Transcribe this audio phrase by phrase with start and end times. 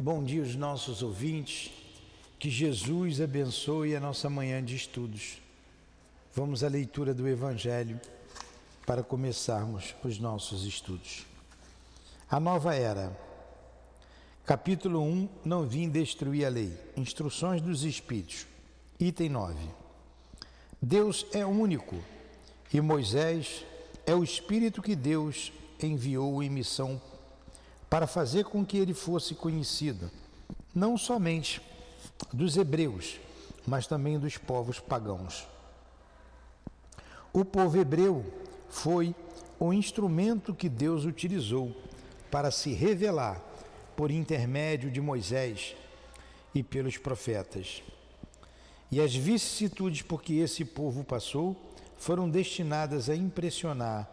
[0.00, 1.70] bom dia aos nossos ouvintes.
[2.38, 5.42] Que Jesus abençoe a nossa manhã de estudos.
[6.34, 8.00] Vamos à leitura do Evangelho
[8.86, 11.26] para começarmos os nossos estudos.
[12.30, 13.14] A nova era.
[14.46, 16.72] Capítulo 1: Não vim destruir a lei.
[16.96, 18.46] Instruções dos Espíritos.
[18.98, 19.54] Item 9.
[20.80, 22.02] Deus é único
[22.72, 23.66] e Moisés
[24.06, 26.98] é o Espírito que Deus enviou em missão
[27.90, 30.08] para fazer com que ele fosse conhecido,
[30.72, 31.60] não somente
[32.32, 33.18] dos hebreus,
[33.66, 35.46] mas também dos povos pagãos.
[37.32, 38.24] O povo hebreu
[38.68, 39.14] foi
[39.58, 41.76] o instrumento que Deus utilizou
[42.30, 43.42] para se revelar
[43.96, 45.74] por intermédio de Moisés
[46.54, 47.82] e pelos profetas.
[48.90, 51.56] E as vicissitudes por que esse povo passou
[51.98, 54.08] foram destinadas a impressionar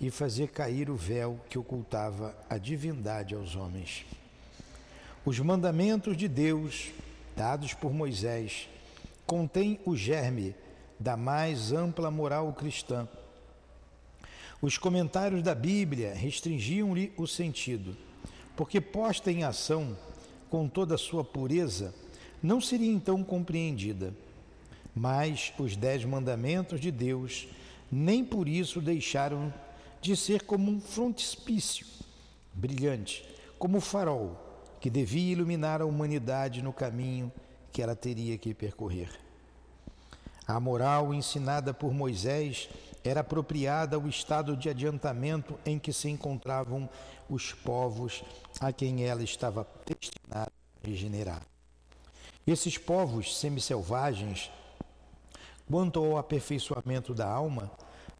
[0.00, 4.06] e fazer cair o véu que ocultava a divindade aos homens.
[5.24, 6.90] Os mandamentos de Deus,
[7.36, 8.68] dados por Moisés,
[9.26, 10.54] contêm o germe
[10.98, 13.06] da mais ampla moral cristã.
[14.62, 17.96] Os comentários da Bíblia restringiam-lhe o sentido,
[18.56, 19.96] porque posta em ação
[20.48, 21.94] com toda a sua pureza,
[22.42, 24.14] não seria então compreendida.
[24.94, 27.46] Mas os dez mandamentos de Deus
[27.90, 29.52] nem por isso deixaram
[30.00, 31.86] de ser como um frontispício
[32.52, 33.24] brilhante,
[33.58, 34.36] como o farol
[34.80, 37.30] que devia iluminar a humanidade no caminho
[37.70, 39.10] que ela teria que percorrer.
[40.46, 42.68] A moral ensinada por Moisés
[43.04, 46.88] era apropriada ao estado de adiantamento em que se encontravam
[47.28, 48.24] os povos
[48.58, 50.50] a quem ela estava destinada
[50.82, 51.42] a regenerar.
[52.46, 54.50] Esses povos semi-selvagens,
[55.70, 57.70] quanto ao aperfeiçoamento da alma,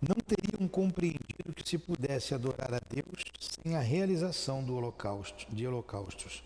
[0.01, 5.67] não teriam compreendido que se pudesse adorar a Deus sem a realização do holocausto, de
[5.67, 6.43] holocaustos,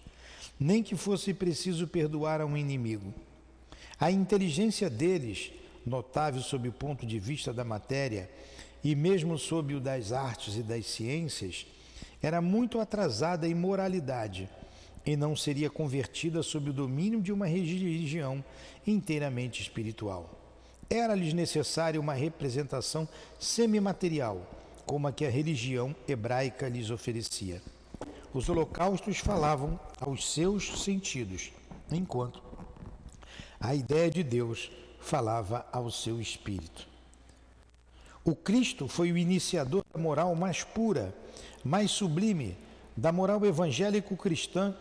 [0.59, 3.15] nem que fosse preciso perdoar a um inimigo.
[3.99, 5.53] A inteligência deles,
[5.87, 8.29] notável sob o ponto de vista da matéria
[8.83, 11.65] e mesmo sob o das artes e das ciências,
[12.21, 14.49] era muito atrasada em moralidade
[15.07, 18.45] e não seria convertida sob o domínio de uma religião
[18.87, 20.44] inteiramente espiritual.
[20.95, 23.09] Era-lhes necessária uma representação
[23.41, 24.41] semimaterial,
[24.87, 27.61] como a que a religião hebraica lhes oferecia.
[28.33, 31.51] Os holocaustos falavam aos seus sentidos,
[31.91, 32.41] enquanto
[33.59, 36.87] a ideia de Deus falava ao seu espírito.
[38.25, 41.13] O Cristo foi o iniciador da moral mais pura,
[41.65, 42.57] mais sublime,
[42.97, 44.73] da moral evangélico-cristã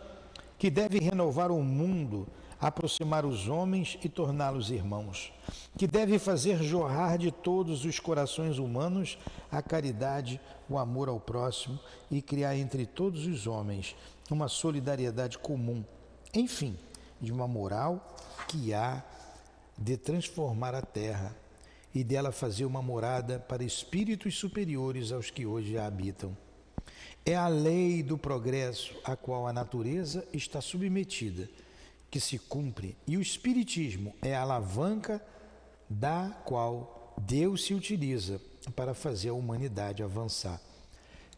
[0.60, 2.28] que deve renovar o mundo
[2.66, 5.30] aproximar os homens e torná-los irmãos,
[5.76, 9.18] que deve fazer jorrar de todos os corações humanos
[9.52, 11.78] a caridade, o amor ao próximo
[12.10, 13.94] e criar entre todos os homens
[14.30, 15.84] uma solidariedade comum,
[16.32, 16.74] enfim,
[17.20, 18.16] de uma moral
[18.48, 19.04] que há
[19.76, 21.36] de transformar a terra
[21.94, 26.34] e dela fazer uma morada para espíritos superiores aos que hoje a habitam.
[27.26, 31.46] É a lei do progresso a qual a natureza está submetida
[32.14, 35.20] que se cumpre e o Espiritismo é a alavanca
[35.90, 38.40] da qual Deus se utiliza
[38.76, 40.60] para fazer a humanidade avançar.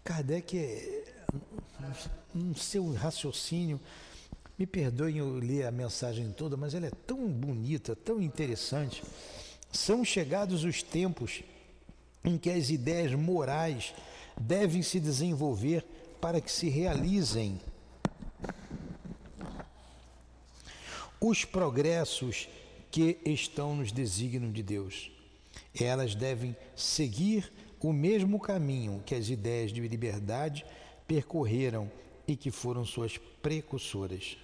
[0.04, 1.04] Kardec, é,
[2.34, 3.80] no seu raciocínio,
[4.58, 9.02] me perdoem eu ler a mensagem toda, mas ela é tão bonita, tão interessante.
[9.72, 11.42] São chegados os tempos
[12.22, 13.94] em que as ideias morais
[14.38, 15.82] devem se desenvolver
[16.20, 17.58] para que se realizem
[21.28, 22.48] os progressos
[22.90, 25.10] que estão nos desígnios de Deus.
[25.78, 30.64] Elas devem seguir o mesmo caminho que as ideias de liberdade
[31.06, 31.90] percorreram
[32.26, 34.36] e que foram suas precursoras.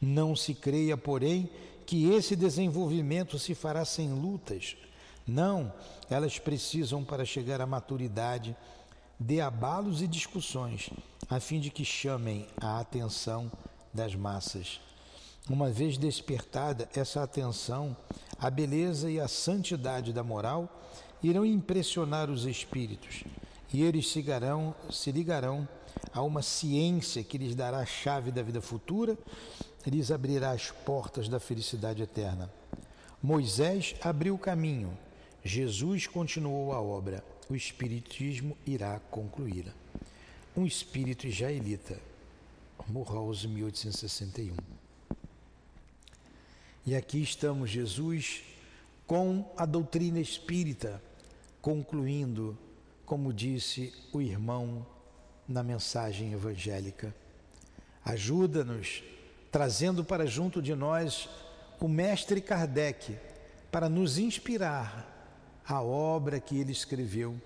[0.00, 1.48] Não se creia, porém,
[1.86, 4.76] que esse desenvolvimento se fará sem lutas.
[5.26, 5.72] Não,
[6.08, 8.56] elas precisam, para chegar à maturidade,
[9.18, 10.90] de abalos e discussões,
[11.28, 13.50] a fim de que chamem a atenção
[13.98, 14.80] das massas.
[15.50, 17.96] Uma vez despertada essa atenção,
[18.38, 20.88] a beleza e a santidade da moral
[21.22, 23.24] irão impressionar os espíritos
[23.72, 25.68] e eles se ligarão, se ligarão
[26.12, 29.18] a uma ciência que lhes dará a chave da vida futura
[29.84, 32.52] lhes abrirá as portas da felicidade eterna.
[33.22, 34.96] Moisés abriu o caminho,
[35.42, 39.72] Jesus continuou a obra, o Espiritismo irá concluí-la.
[40.54, 41.98] Um espírito israelita
[42.86, 44.54] Morraus, 1861.
[46.86, 48.42] E aqui estamos, Jesus,
[49.06, 51.02] com a doutrina espírita,
[51.60, 52.56] concluindo,
[53.04, 54.86] como disse o irmão
[55.46, 57.14] na mensagem evangélica,
[58.08, 59.02] Ajuda-nos,
[59.52, 61.28] trazendo para junto de nós
[61.78, 63.18] o mestre Kardec,
[63.70, 67.38] para nos inspirar a obra que ele escreveu.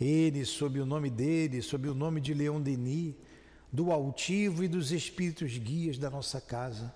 [0.00, 3.16] Ele, sob o nome dele, sob o nome de Leon Denis,
[3.76, 6.90] do altivo e dos espíritos guias da nossa casa,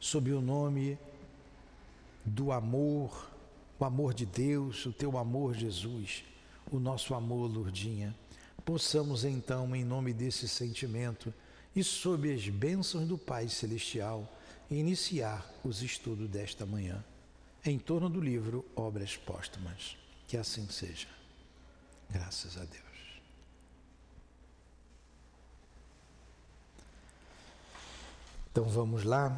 [0.00, 0.98] sob o nome
[2.24, 3.30] do amor,
[3.78, 6.24] o amor de Deus, o teu amor, Jesus,
[6.70, 8.16] o nosso amor, Lourdinha.
[8.64, 11.32] Possamos então, em nome desse sentimento
[11.76, 14.26] e sob as bênçãos do Pai Celestial,
[14.70, 17.04] iniciar os estudos desta manhã
[17.66, 19.98] em torno do livro Obras Póstumas.
[20.26, 21.08] Que assim seja.
[22.08, 22.91] Graças a Deus.
[28.52, 29.34] Então vamos lá.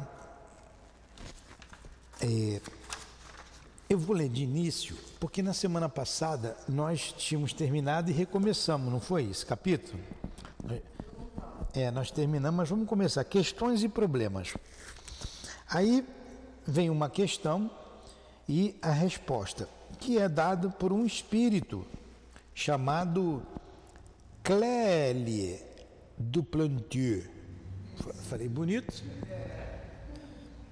[2.21, 2.59] É,
[3.89, 8.99] eu vou ler de início, porque na semana passada nós tínhamos terminado e recomeçamos, não
[8.99, 9.97] foi esse capítulo?
[11.73, 13.23] É, nós terminamos, mas vamos começar.
[13.23, 14.53] Questões e problemas.
[15.69, 16.05] Aí
[16.67, 17.71] vem uma questão
[18.49, 21.87] e a resposta, que é dado por um espírito
[22.53, 23.41] chamado
[24.43, 25.57] Clélie
[26.17, 27.34] Duplantier.
[28.29, 29.03] Falei bonito?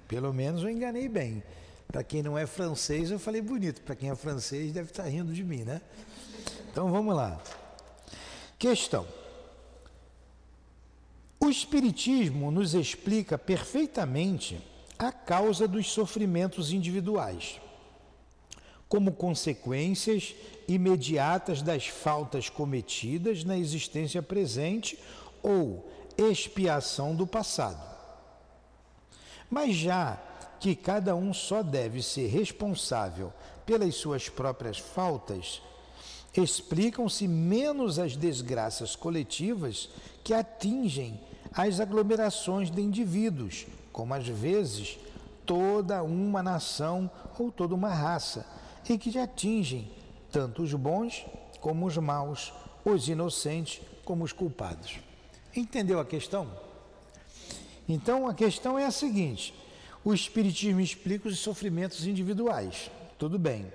[0.08, 1.42] Pelo menos eu enganei bem.
[1.88, 3.80] Para quem não é francês, eu falei bonito.
[3.82, 5.80] Para quem é francês, deve estar rindo de mim, né?
[6.70, 7.40] Então vamos lá.
[8.58, 9.06] Questão.
[11.40, 14.60] O Espiritismo nos explica perfeitamente
[14.98, 17.60] a causa dos sofrimentos individuais
[18.94, 20.36] como consequências
[20.68, 24.96] imediatas das faltas cometidas na existência presente
[25.42, 27.82] ou expiação do passado.
[29.50, 30.18] Mas já
[30.58, 33.32] que cada um só deve ser responsável
[33.66, 35.60] pelas suas próprias faltas,
[36.36, 39.90] explicam-se menos as desgraças coletivas
[40.22, 41.20] que atingem
[41.52, 44.98] as aglomerações de indivíduos, como às vezes
[45.46, 48.46] toda uma nação ou toda uma raça,
[48.88, 49.90] e que atingem
[50.32, 51.24] tanto os bons
[51.60, 52.52] como os maus,
[52.84, 54.98] os inocentes como os culpados.
[55.56, 56.50] Entendeu a questão?
[57.88, 59.54] Então a questão é a seguinte:
[60.04, 63.72] o Espiritismo explica os sofrimentos individuais, tudo bem.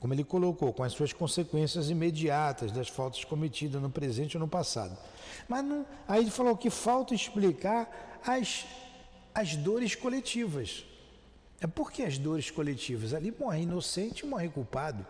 [0.00, 4.48] Como ele colocou, com as suas consequências imediatas das faltas cometidas no presente ou no
[4.48, 4.98] passado.
[5.48, 8.66] Mas não, aí ele falou que falta explicar as,
[9.34, 10.84] as dores coletivas.
[11.58, 15.06] É porque as dores coletivas ali morre inocente morre culpado.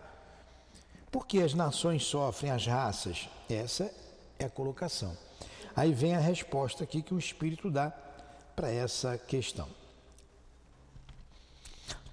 [1.10, 3.28] Porque as nações sofrem, as raças?
[3.50, 3.92] Essa
[4.38, 5.16] é a colocação.
[5.76, 7.92] Aí vem a resposta aqui que o Espírito dá
[8.54, 9.68] para essa questão.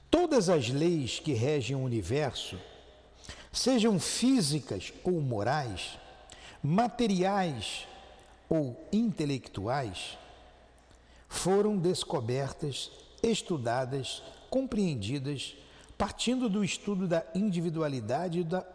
[0.09, 2.59] Todas as leis que regem o universo,
[3.51, 5.97] sejam físicas ou morais,
[6.61, 7.87] materiais
[8.49, 10.17] ou intelectuais,
[11.29, 12.91] foram descobertas
[13.23, 15.55] estudadas, compreendidas,
[15.97, 18.65] partindo do estudo da individualidade e, da,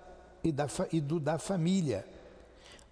[0.42, 2.06] e, da, e do da família,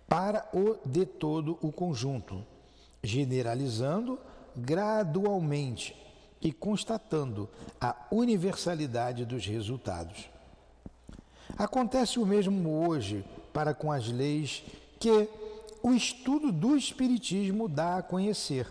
[0.09, 2.45] para o de todo o conjunto,
[3.03, 4.19] generalizando
[4.56, 5.97] gradualmente
[6.41, 7.49] e constatando
[7.81, 10.29] a universalidade dos resultados.
[11.56, 14.62] Acontece o mesmo hoje para com as leis
[14.99, 15.29] que
[15.83, 18.71] o estudo do Espiritismo dá a conhecer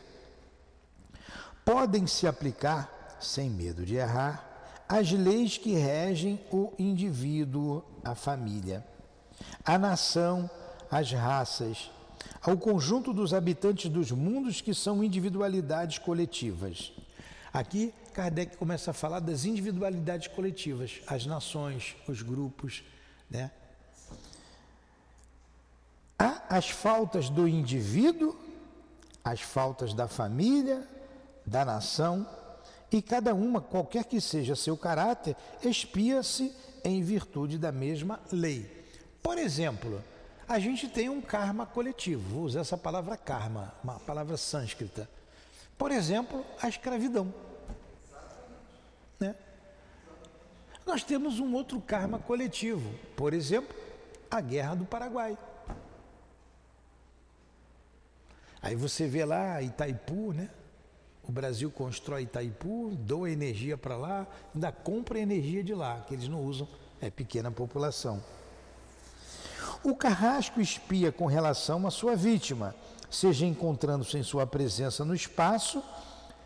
[1.63, 4.49] podem se aplicar, sem medo de errar,
[4.87, 8.85] as leis que regem o indivíduo, a família,
[9.63, 10.49] a nação,
[10.93, 11.89] as raças,
[12.41, 16.93] ao conjunto dos habitantes dos mundos que são individualidades coletivas.
[17.51, 22.83] Aqui, Kardec começa a falar das individualidades coletivas, as nações, os grupos,
[23.29, 23.49] né?
[26.17, 28.35] Há as faltas do indivíduo,
[29.23, 30.87] as faltas da família,
[31.43, 32.27] da nação,
[32.91, 38.85] e cada uma, qualquer que seja seu caráter, expia-se em virtude da mesma lei.
[39.23, 40.03] Por exemplo,
[40.53, 45.09] a gente tem um karma coletivo, vou usar essa palavra karma, uma palavra sânscrita.
[45.75, 47.33] Por exemplo, a escravidão.
[49.19, 49.35] Né?
[50.85, 53.75] Nós temos um outro karma coletivo, por exemplo,
[54.29, 55.35] a Guerra do Paraguai.
[58.61, 60.51] Aí você vê lá Itaipu, né?
[61.23, 66.27] O Brasil constrói Itaipu, doa energia para lá, ainda compra energia de lá, que eles
[66.27, 66.67] não usam,
[67.01, 68.21] é pequena população.
[69.83, 72.73] O carrasco espia com relação à sua vítima,
[73.09, 75.83] seja encontrando-se em sua presença no espaço,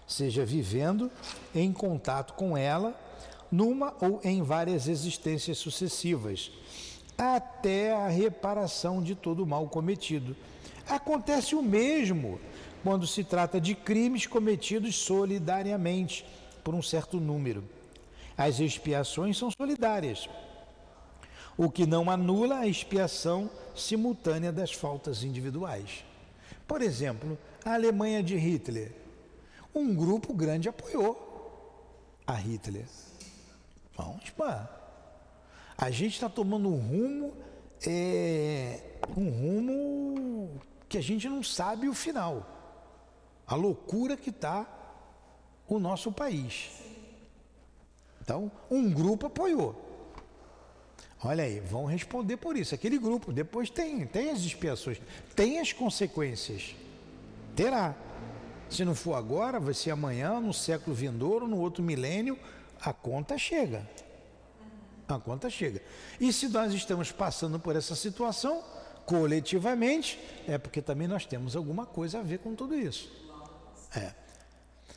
[0.07, 1.11] seja vivendo
[1.53, 2.99] em contato com ela,
[3.51, 6.51] numa ou em várias existências sucessivas,
[7.15, 10.35] até a reparação de todo o mal cometido.
[10.89, 12.39] Acontece o mesmo
[12.83, 16.25] quando se trata de crimes cometidos solidariamente
[16.63, 17.63] por um certo número.
[18.35, 20.27] As expiações são solidárias,
[21.57, 26.05] o que não anula a expiação simultânea das faltas individuais.
[26.67, 28.93] Por exemplo, a Alemanha de Hitler.
[29.73, 32.85] Um grupo grande apoiou a Hitler.
[33.95, 34.69] Vamos pá.
[35.77, 37.33] A gente está tomando um rumo,
[37.85, 38.79] é,
[39.15, 42.45] um rumo que a gente não sabe o final.
[43.45, 44.65] A loucura que está
[45.67, 46.71] o nosso país.
[48.21, 49.86] Então, um grupo apoiou.
[51.23, 52.75] Olha aí, vão responder por isso.
[52.75, 54.99] Aquele grupo, depois tem, tem as expiações,
[55.35, 56.75] tem as consequências.
[57.55, 57.95] Terá.
[58.69, 62.37] Se não for agora, vai ser amanhã, no século vindouro, no outro milênio,
[62.81, 63.87] a conta chega.
[65.07, 65.81] A conta chega.
[66.19, 68.61] E se nós estamos passando por essa situação,
[69.05, 73.09] coletivamente, é porque também nós temos alguma coisa a ver com tudo isso.
[73.95, 74.13] É.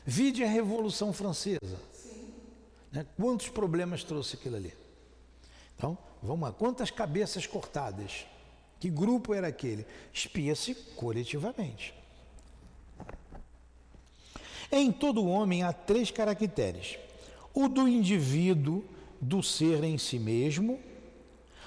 [0.05, 1.79] Vide a Revolução Francesa.
[2.91, 3.05] Né?
[3.15, 4.73] Quantos problemas trouxe aquilo ali?
[5.81, 6.53] Então, vamos lá.
[6.53, 8.27] Quantas cabeças cortadas?
[8.79, 9.83] Que grupo era aquele?
[10.13, 11.91] Espia-se coletivamente.
[14.71, 16.99] Em todo homem há três caracteres:
[17.51, 18.85] o do indivíduo,
[19.19, 20.79] do ser em si mesmo,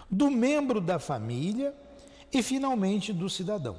[0.08, 1.74] do membro da família
[2.32, 3.76] e, finalmente, do cidadão.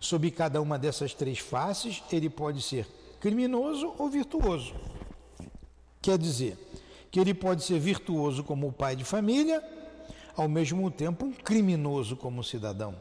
[0.00, 2.88] Sob cada uma dessas três faces, ele pode ser
[3.20, 4.74] criminoso ou virtuoso.
[6.00, 6.56] Quer dizer,
[7.10, 9.62] que ele pode ser virtuoso como pai de família,
[10.36, 12.94] ao mesmo tempo um criminoso como cidadão.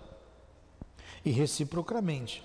[1.23, 2.43] E reciprocamente.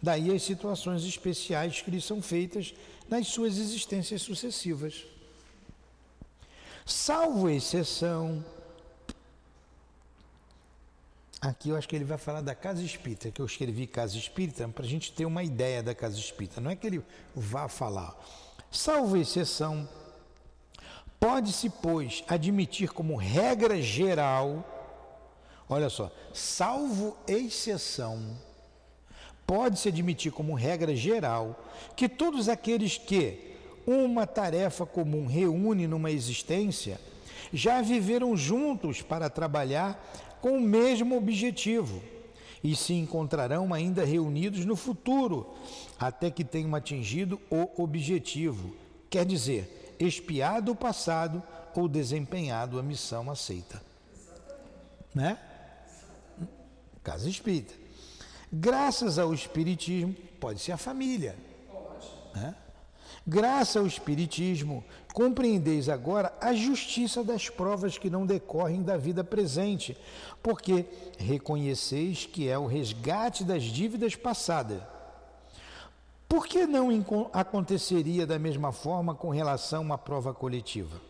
[0.00, 2.74] Daí as situações especiais que lhe são feitas
[3.08, 5.06] nas suas existências sucessivas.
[6.84, 8.44] Salvo exceção.
[11.40, 14.68] Aqui eu acho que ele vai falar da casa espírita, que eu escrevi casa espírita
[14.68, 16.60] para a gente ter uma ideia da casa espírita.
[16.60, 17.02] Não é que ele
[17.34, 18.16] vá falar.
[18.70, 19.88] Salvo exceção,
[21.18, 24.64] pode-se, pois, admitir como regra geral,
[25.68, 28.36] olha só, salvo exceção,
[29.46, 31.64] pode-se admitir como regra geral
[31.96, 33.56] que todos aqueles que
[33.86, 37.00] uma tarefa comum reúne numa existência
[37.52, 39.98] já viveram juntos para trabalhar
[40.40, 42.02] com o mesmo objetivo
[42.62, 45.54] e se encontrarão ainda reunidos no futuro,
[45.98, 48.74] até que tenham atingido o objetivo.
[49.08, 51.42] Quer dizer, expiado o passado
[51.74, 53.80] ou desempenhado a missão aceita.
[55.14, 55.38] Né?
[57.02, 57.74] Casa espírita.
[58.52, 61.36] Graças ao Espiritismo, pode ser a família.
[62.34, 62.54] Né?
[63.26, 69.96] Graças ao Espiritismo, compreendeis agora a justiça das provas que não decorrem da vida presente,
[70.42, 70.86] porque
[71.18, 74.80] reconheceis que é o resgate das dívidas passadas.
[76.28, 76.90] Por que não
[77.32, 81.00] aconteceria da mesma forma com relação à prova coletiva?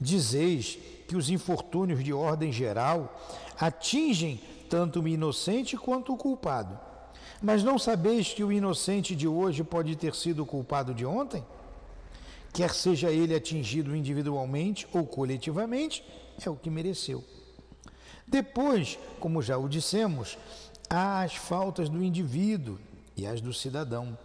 [0.00, 0.76] Dizeis
[1.06, 3.16] que os infortúnios de ordem geral
[3.56, 6.76] atingem tanto o inocente quanto o culpado.
[7.40, 11.44] Mas não sabeis que o inocente de hoje pode ter sido o culpado de ontem?
[12.52, 16.04] Quer seja ele atingido individualmente ou coletivamente,
[16.44, 17.22] é o que mereceu.
[18.26, 20.36] Depois, como já o dissemos,
[20.90, 22.78] há as faltas do indivíduo
[23.16, 24.16] e as do cidadão.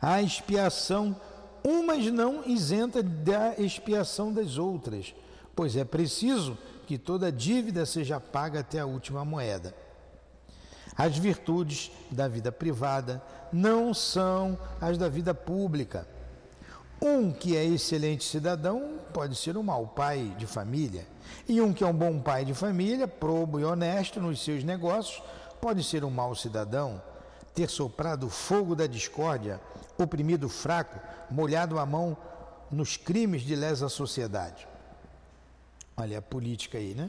[0.00, 1.16] A expiação,
[1.62, 5.14] umas não isenta da expiação das outras,
[5.54, 9.74] pois é preciso que toda dívida seja paga até a última moeda.
[10.96, 16.06] As virtudes da vida privada não são as da vida pública.
[17.02, 21.06] Um que é excelente cidadão pode ser um mau pai de família,
[21.48, 25.22] e um que é um bom pai de família, probo e honesto nos seus negócios,
[25.60, 27.02] pode ser um mau cidadão,
[27.54, 29.60] ter soprado fogo da discórdia,
[29.96, 30.98] oprimido o fraco,
[31.30, 32.16] molhado a mão
[32.70, 34.66] nos crimes de lesa sociedade.
[35.96, 37.08] Olha a política aí, né?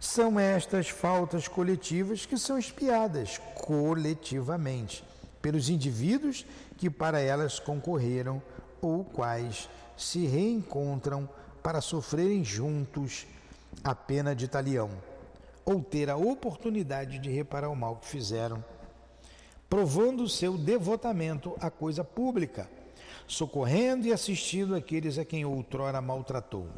[0.00, 5.04] São estas faltas coletivas que são espiadas coletivamente
[5.40, 6.46] pelos indivíduos
[6.76, 8.42] que para elas concorreram
[8.80, 11.28] ou quais se reencontram
[11.62, 13.26] para sofrerem juntos
[13.82, 14.90] a pena de talião
[15.64, 18.62] ou ter a oportunidade de reparar o mal que fizeram,
[19.68, 22.70] provando seu devotamento à coisa pública,
[23.26, 26.68] socorrendo e assistindo aqueles a quem outrora maltratou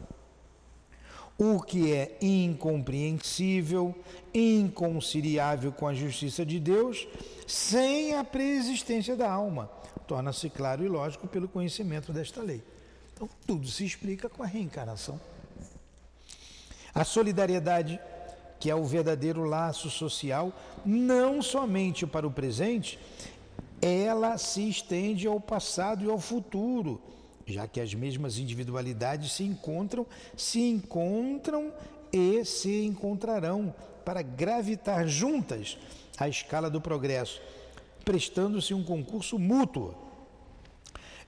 [1.38, 3.94] o que é incompreensível,
[4.32, 7.06] inconciliável com a justiça de Deus,
[7.46, 9.70] sem a preexistência da alma.
[10.06, 12.62] Torna-se claro e lógico pelo conhecimento desta lei.
[13.12, 15.20] Então, tudo se explica com a reencarnação.
[16.94, 18.00] A solidariedade
[18.58, 20.52] que é o verdadeiro laço social,
[20.84, 22.98] não somente para o presente,
[23.80, 27.00] ela se estende ao passado e ao futuro,
[27.46, 31.72] já que as mesmas individualidades se encontram, se encontram
[32.12, 35.76] e se encontrarão para gravitar juntas
[36.18, 37.40] à escala do progresso,
[38.04, 40.05] prestando-se um concurso mútuo.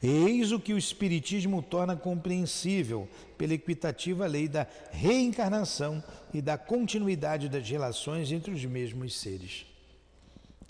[0.02, 6.02] Eis o que o Espiritismo torna compreensível pela equitativa lei da reencarnação
[6.32, 9.66] e da continuidade das relações entre os mesmos seres.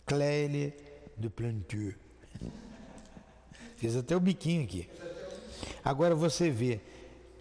[0.07, 0.73] Clélie
[1.17, 1.95] de Plantu.
[3.77, 4.89] Fiz até o biquinho aqui.
[5.85, 6.81] Agora você vê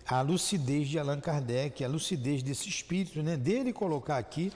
[0.05, 4.51] a lucidez de Allan Kardec, a lucidez desse espírito, né, dele colocar aqui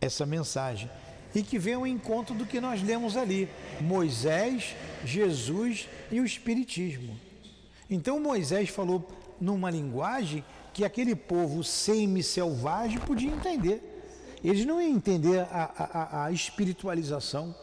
[0.00, 0.90] essa mensagem.
[1.34, 3.48] E que vem ao encontro do que nós lemos ali:
[3.80, 4.74] Moisés,
[5.04, 7.18] Jesus e o Espiritismo.
[7.90, 9.06] Então Moisés falou
[9.40, 13.90] numa linguagem que aquele povo semi-selvagem podia entender.
[14.42, 17.54] Eles não iam entender a, a, a espiritualização.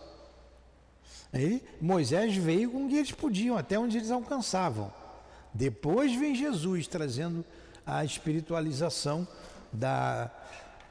[1.32, 4.92] Aí, Moisés veio com o que eles podiam, até onde eles alcançavam.
[5.54, 7.46] Depois vem Jesus trazendo
[7.86, 9.28] a espiritualização
[9.72, 10.32] da,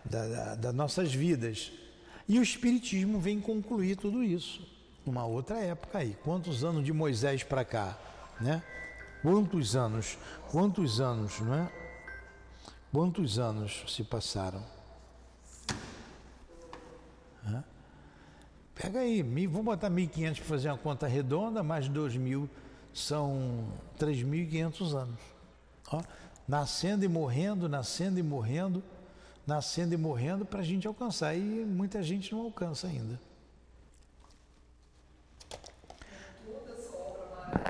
[0.05, 1.73] da, da, das nossas vidas.
[2.31, 4.65] E o Espiritismo vem concluir tudo isso
[5.05, 6.17] numa outra época aí.
[6.23, 7.99] Quantos anos de Moisés para cá,
[8.41, 8.63] né?
[9.21, 10.17] Quantos anos,
[10.49, 11.73] quantos anos, não é?
[12.93, 14.65] Quantos anos se passaram?
[17.45, 17.65] Hã?
[18.77, 22.49] Pega aí, vamos botar 1.500 para fazer uma conta redonda, mais 2.000
[22.95, 23.67] são
[23.99, 25.21] 3.500 anos.
[25.91, 26.01] Ó,
[26.47, 28.85] nascendo e morrendo, nascendo e morrendo,
[29.51, 31.37] nascendo e morrendo para a gente alcançar.
[31.37, 33.21] E muita gente não alcança ainda.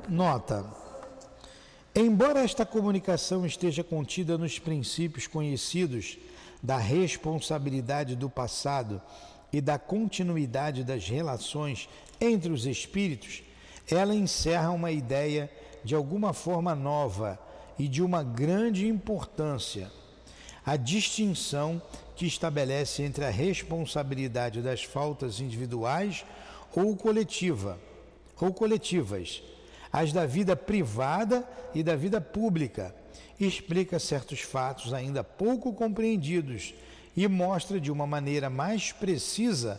[0.07, 0.63] Nota.
[1.95, 6.17] Embora esta comunicação esteja contida nos princípios conhecidos
[6.61, 9.01] da responsabilidade do passado
[9.51, 13.41] e da continuidade das relações entre os espíritos,
[13.89, 15.51] ela encerra uma ideia
[15.83, 17.39] de alguma forma nova
[17.79, 19.91] e de uma grande importância.
[20.71, 21.81] A distinção
[22.15, 26.23] que estabelece entre a responsabilidade das faltas individuais
[26.73, 27.77] ou coletiva,
[28.39, 29.43] ou coletivas,
[29.91, 32.95] as da vida privada e da vida pública,
[33.37, 36.73] explica certos fatos ainda pouco compreendidos
[37.17, 39.77] e mostra de uma maneira mais precisa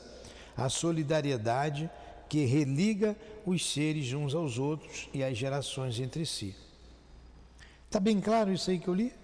[0.55, 1.91] a solidariedade
[2.29, 6.55] que religa os seres uns aos outros e as gerações entre si.
[7.87, 9.22] Está bem claro isso aí que eu li?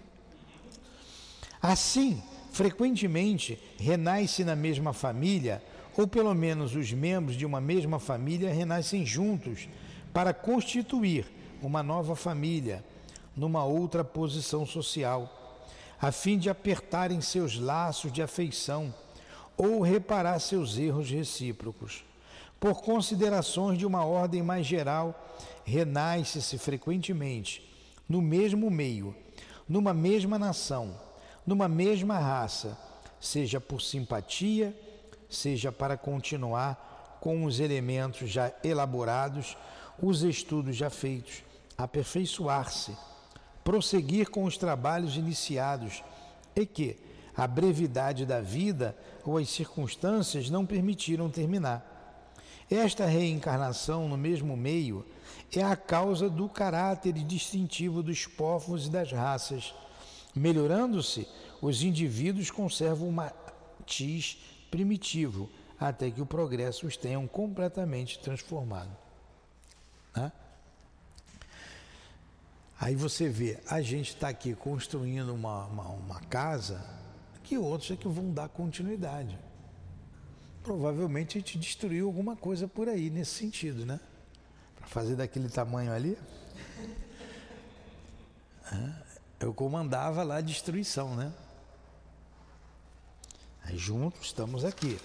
[1.61, 5.61] Assim, frequentemente renasce na mesma família,
[5.97, 9.67] ou pelo menos os membros de uma mesma família renascem juntos
[10.13, 11.25] para constituir
[11.61, 12.83] uma nova família
[13.35, 15.35] numa outra posição social
[16.01, 18.93] a fim de apertarem seus laços de afeição
[19.57, 22.05] ou reparar seus erros recíprocos.
[22.59, 27.69] Por considerações de uma ordem mais geral, renasce-se frequentemente
[28.07, 29.13] no mesmo meio,
[29.67, 30.95] numa mesma nação,
[31.49, 32.77] numa mesma raça,
[33.19, 34.77] seja por simpatia,
[35.27, 39.57] seja para continuar com os elementos já elaborados,
[40.01, 41.43] os estudos já feitos,
[41.77, 42.95] aperfeiçoar-se
[43.69, 46.03] prosseguir com os trabalhos iniciados
[46.55, 46.97] e que
[47.35, 52.25] a brevidade da vida ou as circunstâncias não permitiram terminar.
[52.69, 55.05] Esta reencarnação no mesmo meio
[55.55, 59.73] é a causa do caráter distintivo dos povos e das raças.
[60.39, 61.27] Melhorando-se,
[61.61, 64.37] os indivíduos conservam um matiz
[64.71, 68.95] primitivo até que o progresso os tenha completamente transformado.
[70.15, 70.31] Né?
[72.79, 76.89] Aí você vê, a gente está aqui construindo uma, uma, uma, casa
[77.43, 79.37] que outros é que vão dar continuidade.
[80.63, 83.99] Provavelmente a gente destruiu alguma coisa por aí nesse sentido, né?
[84.77, 86.17] Para fazer daquele tamanho ali.
[89.39, 91.31] Eu comandava lá a destruição, né?
[93.63, 94.99] Aí juntos estamos aqui.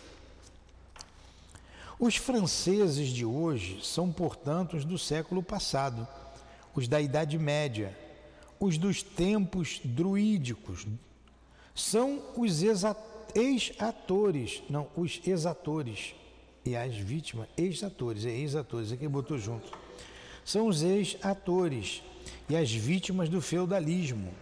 [1.98, 6.06] Os franceses de hoje são, portanto, os do século passado
[6.74, 7.96] os da Idade Média,
[8.58, 10.86] os dos tempos druídicos.
[11.74, 12.62] São os
[13.34, 16.14] ex-atores, não, os ex-atores.
[16.64, 19.70] E as vítimas, ex-atores, é ex-atores, é quem botou junto.
[20.44, 22.02] São os ex-atores
[22.48, 24.32] e as vítimas do feudalismo.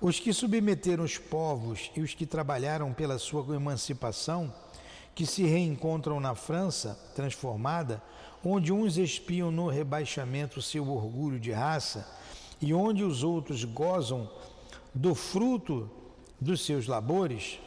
[0.00, 4.52] Os que submeteram os povos e os que trabalharam pela sua emancipação,
[5.14, 8.02] que se reencontram na França transformada,
[8.44, 12.06] onde uns espiam no rebaixamento seu orgulho de raça
[12.60, 14.30] e onde os outros gozam
[14.92, 15.90] do fruto
[16.40, 17.58] dos seus labores,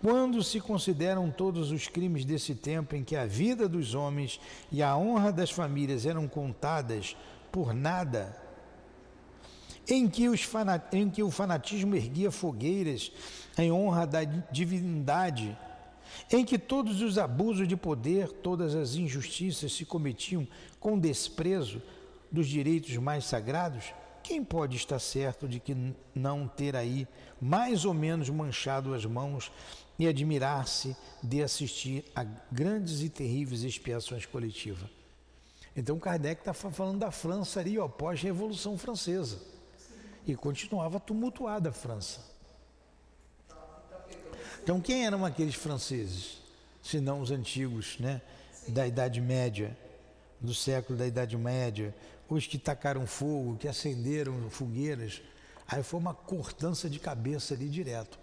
[0.00, 4.82] quando se consideram todos os crimes desse tempo em que a vida dos homens e
[4.82, 7.16] a honra das famílias eram contadas
[7.54, 8.36] por nada,
[9.88, 10.24] em que,
[10.92, 13.12] em que o fanatismo erguia fogueiras
[13.56, 15.56] em honra da divindade,
[16.32, 20.44] em que todos os abusos de poder, todas as injustiças se cometiam
[20.80, 21.80] com desprezo
[22.28, 25.76] dos direitos mais sagrados, quem pode estar certo de que
[26.12, 27.06] não ter aí
[27.40, 29.52] mais ou menos manchado as mãos
[29.96, 35.03] e admirar-se de assistir a grandes e terríveis expiações coletivas?
[35.76, 39.38] Então Kardec está falando da França ali, ó, pós-Revolução Francesa.
[40.26, 42.20] E continuava tumultuada a França.
[44.62, 46.38] Então quem eram aqueles franceses?
[46.82, 48.22] Se não os antigos, né?
[48.68, 49.76] Da Idade Média,
[50.40, 51.94] do século da Idade Média,
[52.28, 55.20] os que tacaram fogo, que acenderam fogueiras.
[55.66, 58.18] Aí foi uma cortança de cabeça ali direto.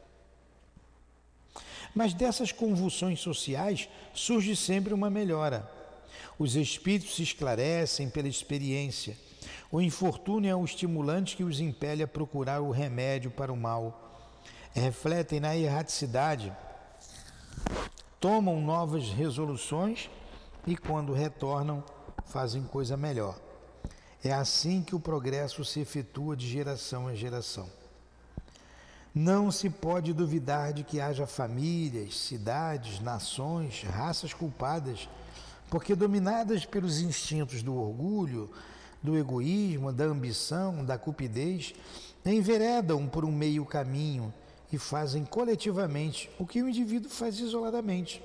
[1.93, 5.69] Mas dessas convulsões sociais surge sempre uma melhora.
[6.41, 9.15] Os espíritos se esclarecem pela experiência.
[9.71, 14.33] O infortúnio é o estimulante que os impele a procurar o remédio para o mal.
[14.73, 16.51] Refletem na erraticidade,
[18.19, 20.09] tomam novas resoluções
[20.65, 21.83] e, quando retornam,
[22.25, 23.39] fazem coisa melhor.
[24.23, 27.69] É assim que o progresso se efetua de geração em geração.
[29.13, 35.07] Não se pode duvidar de que haja famílias, cidades, nações, raças culpadas,
[35.71, 38.51] porque dominadas pelos instintos do orgulho,
[39.01, 41.73] do egoísmo, da ambição, da cupidez,
[42.25, 44.33] enveredam por um meio caminho
[44.69, 48.21] e fazem coletivamente o que o indivíduo faz isoladamente.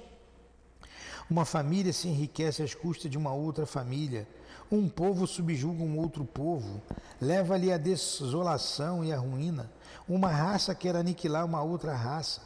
[1.31, 4.27] Uma família se enriquece às custas de uma outra família.
[4.69, 6.83] Um povo subjuga um outro povo,
[7.21, 9.71] leva-lhe a desolação e a ruína.
[10.09, 12.43] Uma raça quer aniquilar uma outra raça.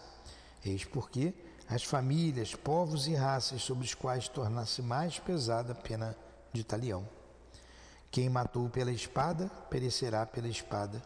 [0.63, 1.33] Eis porque
[1.71, 6.17] as famílias, povos e raças sobre os quais torna-se mais pesada a pena
[6.53, 7.09] de talião.
[8.11, 11.01] Quem matou pela espada, perecerá pela espada.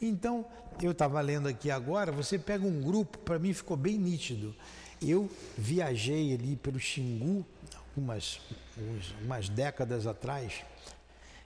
[0.00, 0.44] Então,
[0.82, 4.54] eu estava lendo aqui agora, você pega um grupo, para mim ficou bem nítido.
[5.00, 7.42] Eu viajei ali pelo Xingu,
[7.74, 8.38] algumas
[9.22, 10.64] umas décadas atrás,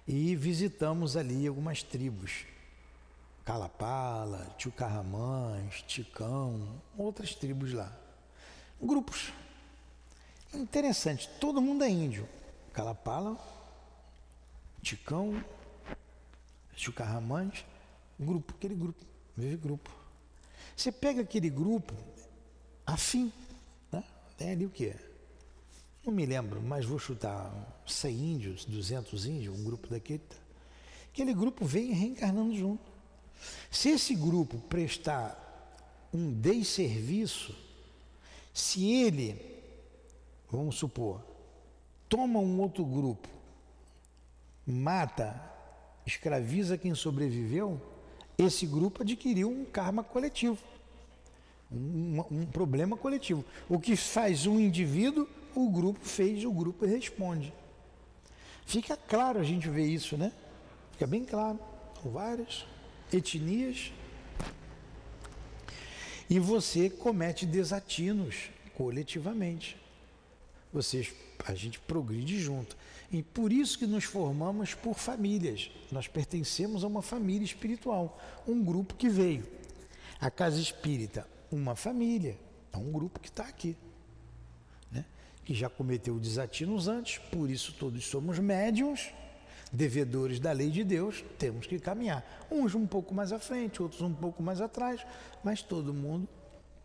[0.07, 2.44] e visitamos ali algumas tribos.
[3.44, 7.92] Calapala, Tchucarramãs, Ticão, outras tribos lá.
[8.81, 9.33] Grupos.
[10.53, 12.29] Interessante, todo mundo é índio.
[12.72, 13.38] Calapala,
[14.83, 15.44] Ticão,
[16.74, 17.64] Tchucarramãs,
[18.18, 19.05] grupo, aquele grupo,
[19.37, 19.90] vive grupo.
[20.76, 21.94] Você pega aquele grupo,
[22.87, 23.33] afim.
[23.92, 24.03] Né?
[24.37, 24.96] Tem ali o quê?
[26.05, 27.53] Não me lembro, mas vou chutar
[27.87, 30.22] 100 índios, 200 índios, um grupo daquele.
[31.12, 32.89] Aquele grupo vem reencarnando junto.
[33.70, 35.38] Se esse grupo prestar
[36.12, 37.55] um desserviço,
[38.53, 39.62] se ele,
[40.50, 41.20] vamos supor,
[42.09, 43.29] toma um outro grupo,
[44.66, 45.40] mata,
[46.07, 47.81] escraviza quem sobreviveu,
[48.37, 50.59] esse grupo adquiriu um karma coletivo
[51.70, 53.44] um, um problema coletivo.
[53.68, 57.53] O que faz um indivíduo, o grupo fez, o grupo responde.
[58.66, 60.33] Fica claro a gente ver isso, né?
[60.92, 61.59] Fica bem claro.
[62.03, 62.66] São várias
[63.12, 63.92] etnias.
[66.29, 69.77] E você comete desatinos coletivamente.
[70.73, 71.12] Vocês,
[71.44, 72.77] a gente progride junto.
[73.11, 75.70] E por isso que nos formamos por famílias.
[75.90, 79.44] Nós pertencemos a uma família espiritual, um grupo que veio.
[80.20, 82.38] A casa espírita uma família,
[82.73, 83.77] é um grupo que está aqui,
[84.90, 85.05] né?
[85.44, 89.12] que já cometeu desatinos antes, por isso todos somos médiums,
[89.72, 92.24] devedores da lei de Deus, temos que caminhar.
[92.50, 95.04] Uns um pouco mais à frente, outros um pouco mais atrás,
[95.44, 96.28] mas todo mundo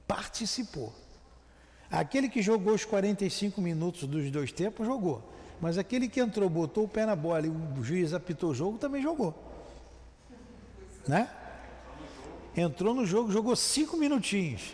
[0.07, 0.93] participou.
[1.89, 5.23] Aquele que jogou os 45 minutos dos dois tempos, jogou.
[5.61, 8.77] Mas aquele que entrou, botou o pé na bola e o juiz apitou o jogo,
[8.77, 9.33] também jogou.
[11.07, 11.29] Né?
[12.55, 14.73] Entrou no jogo, jogou cinco minutinhos.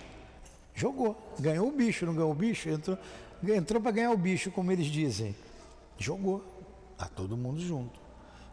[0.73, 1.15] Jogou.
[1.39, 2.69] Ganhou o bicho, não ganhou o bicho?
[2.69, 2.97] Entrou,
[3.43, 5.35] entrou para ganhar o bicho, como eles dizem.
[5.97, 6.43] Jogou.
[6.93, 8.00] Está todo mundo junto.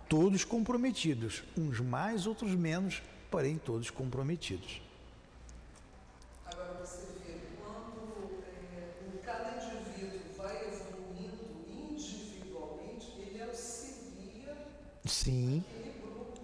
[0.09, 1.43] Todos comprometidos.
[1.57, 4.81] Uns mais, outros menos, porém todos comprometidos.
[6.47, 14.57] Agora você vê, quando é, cada indivíduo vai evoluindo individualmente, ele auxilia.
[15.05, 15.63] Sim,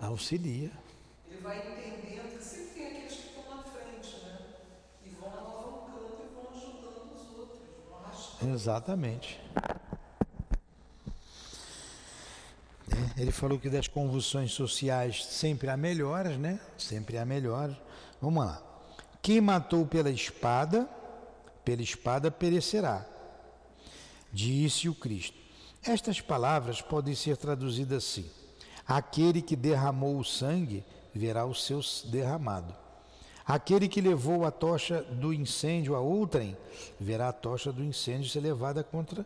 [0.00, 0.70] auxilia.
[1.30, 1.94] Ele vai entendendo
[8.52, 9.40] Exatamente.
[13.16, 16.58] Ele falou que das convulsões sociais sempre há melhoras, né?
[16.76, 17.76] Sempre há melhoras.
[18.20, 18.62] Vamos lá.
[19.22, 20.88] Quem matou pela espada,
[21.64, 23.06] pela espada perecerá.
[24.32, 25.38] Disse o Cristo.
[25.82, 28.28] Estas palavras podem ser traduzidas assim:
[28.86, 32.74] Aquele que derramou o sangue verá o seu derramado.
[33.46, 36.56] Aquele que levou a tocha do incêndio a outrem,
[36.98, 39.24] verá a tocha do incêndio ser levada contra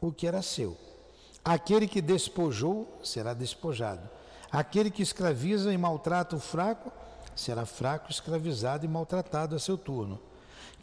[0.00, 0.76] o que era seu.
[1.44, 4.08] Aquele que despojou, será despojado.
[4.50, 6.92] Aquele que escraviza e maltrata o fraco,
[7.34, 10.20] será fraco, escravizado e maltratado a seu turno.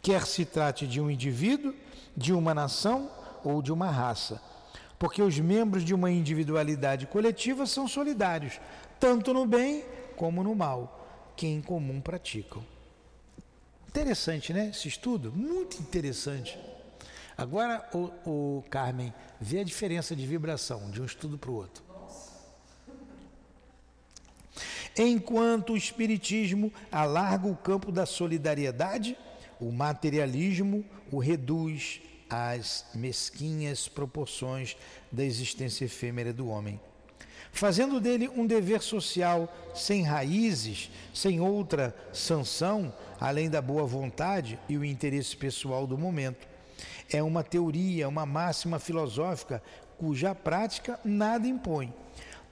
[0.02, 1.74] Quer se trate de um indivíduo,
[2.16, 3.10] de uma nação
[3.44, 4.40] ou de uma raça.
[4.98, 8.60] Porque os membros de uma individualidade coletiva são solidários,
[8.98, 9.84] tanto no bem
[10.16, 12.62] como no mal que em comum praticam.
[13.88, 14.68] Interessante, né?
[14.68, 16.58] Esse estudo, muito interessante.
[17.40, 21.82] Agora, o, o Carmen, vê a diferença de vibração de um estudo para o outro.
[24.94, 29.16] Enquanto o Espiritismo alarga o campo da solidariedade,
[29.58, 34.76] o materialismo o reduz às mesquinhas proporções
[35.10, 36.78] da existência efêmera do homem
[37.52, 44.76] fazendo dele um dever social sem raízes, sem outra sanção, além da boa vontade e
[44.76, 46.49] o interesse pessoal do momento.
[47.12, 49.62] É uma teoria, uma máxima filosófica
[49.98, 51.92] cuja prática nada impõe.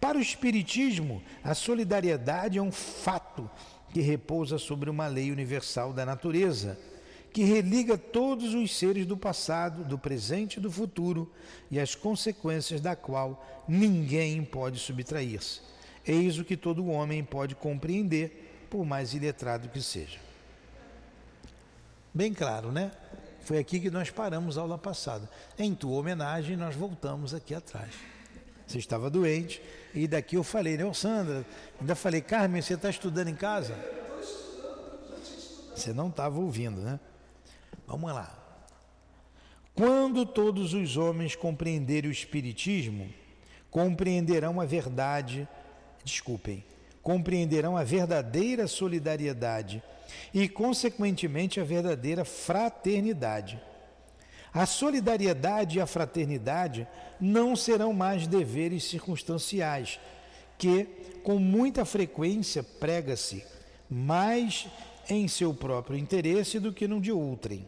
[0.01, 3.51] Para o Espiritismo, a solidariedade é um fato
[3.92, 6.79] que repousa sobre uma lei universal da natureza
[7.33, 11.31] que religa todos os seres do passado, do presente e do futuro,
[11.71, 15.61] e as consequências da qual ninguém pode subtrair-se.
[16.07, 20.18] Eis o que todo homem pode compreender, por mais iletrado que seja.
[22.12, 22.90] Bem claro, né?
[23.48, 25.26] Foi aqui que nós paramos a aula passada.
[25.58, 27.94] Em tua homenagem, nós voltamos aqui atrás.
[28.66, 29.62] Você estava doente,
[29.94, 31.46] e daqui eu falei, né, Sandra?
[31.80, 33.74] Ainda falei, Carmen, você está estudando em casa?
[35.74, 37.00] Você não estava ouvindo, né?
[37.87, 38.37] Vamos lá.
[39.74, 43.08] Quando todos os homens compreenderem o Espiritismo,
[43.70, 45.48] compreenderão a verdade,
[46.04, 46.62] desculpem,
[47.09, 49.83] compreenderão a verdadeira solidariedade
[50.35, 53.59] e, consequentemente, a verdadeira fraternidade.
[54.53, 56.87] A solidariedade e a fraternidade
[57.18, 59.99] não serão mais deveres circunstanciais,
[60.59, 60.87] que,
[61.25, 63.42] com muita frequência, prega-se
[63.88, 64.66] mais
[65.09, 67.66] em seu próprio interesse do que no de outrem.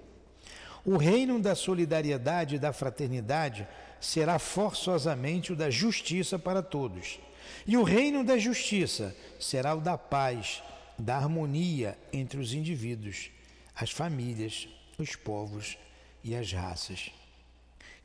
[0.84, 3.66] O reino da solidariedade e da fraternidade
[3.98, 7.18] será forçosamente o da justiça para todos.
[7.66, 10.62] E o reino da justiça será o da paz,
[10.98, 13.30] da harmonia entre os indivíduos,
[13.74, 15.78] as famílias, os povos
[16.22, 17.10] e as raças.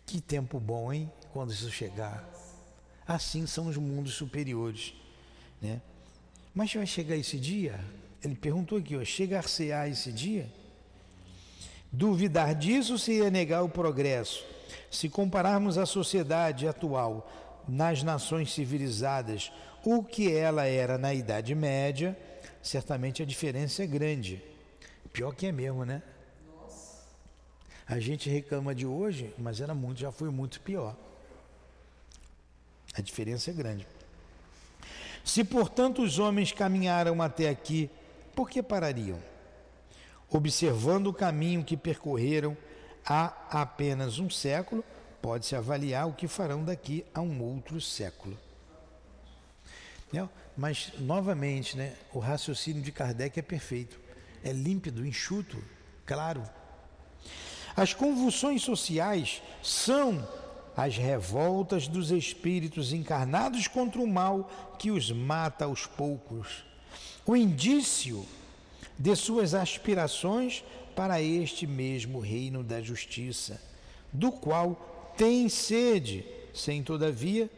[0.05, 1.11] Que tempo bom, hein?
[1.33, 2.27] Quando isso chegar.
[3.07, 4.93] Assim são os mundos superiores,
[5.61, 5.81] né?
[6.53, 7.83] Mas vai chegar esse dia?
[8.23, 10.49] Ele perguntou aqui, ó, chegar-se-á esse dia?
[11.91, 14.43] Duvidar disso seria negar o progresso.
[14.89, 19.51] Se compararmos a sociedade atual nas nações civilizadas,
[19.83, 22.17] o que ela era na Idade Média,
[22.61, 24.43] certamente a diferença é grande.
[25.13, 26.01] Pior que é mesmo, né?
[27.87, 30.95] A gente reclama de hoje, mas era muito, já foi muito pior.
[32.95, 33.87] A diferença é grande.
[35.23, 37.89] Se, portanto, os homens caminharam até aqui,
[38.35, 39.19] por que parariam?
[40.29, 42.57] Observando o caminho que percorreram
[43.05, 44.83] há apenas um século,
[45.25, 48.37] pode-se avaliar o que farão daqui a um outro século.
[50.55, 53.99] Mas, novamente, né, o raciocínio de Kardec é perfeito.
[54.43, 55.57] É límpido, enxuto,
[56.05, 56.43] claro.
[57.75, 60.25] As convulsões sociais são
[60.77, 66.63] as revoltas dos espíritos encarnados contra o mal que os mata aos poucos.
[67.25, 68.23] O indício
[68.95, 70.63] de suas aspirações
[70.95, 73.59] para este mesmo reino da justiça,
[74.13, 77.49] do qual tem sede, sem todavia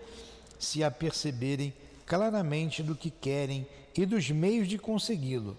[0.60, 1.74] se aperceberem
[2.06, 5.58] claramente do que querem e dos meios de consegui-lo.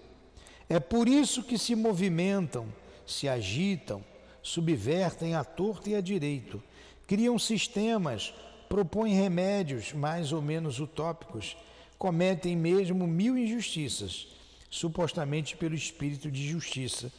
[0.67, 2.67] É por isso que se movimentam,
[3.05, 4.03] se agitam,
[4.41, 6.61] subvertem a torta e a direito,
[7.07, 8.33] criam sistemas,
[8.67, 11.57] propõem remédios mais ou menos utópicos,
[11.97, 14.27] cometem mesmo mil injustiças
[14.69, 17.11] supostamente pelo espírito de justiça,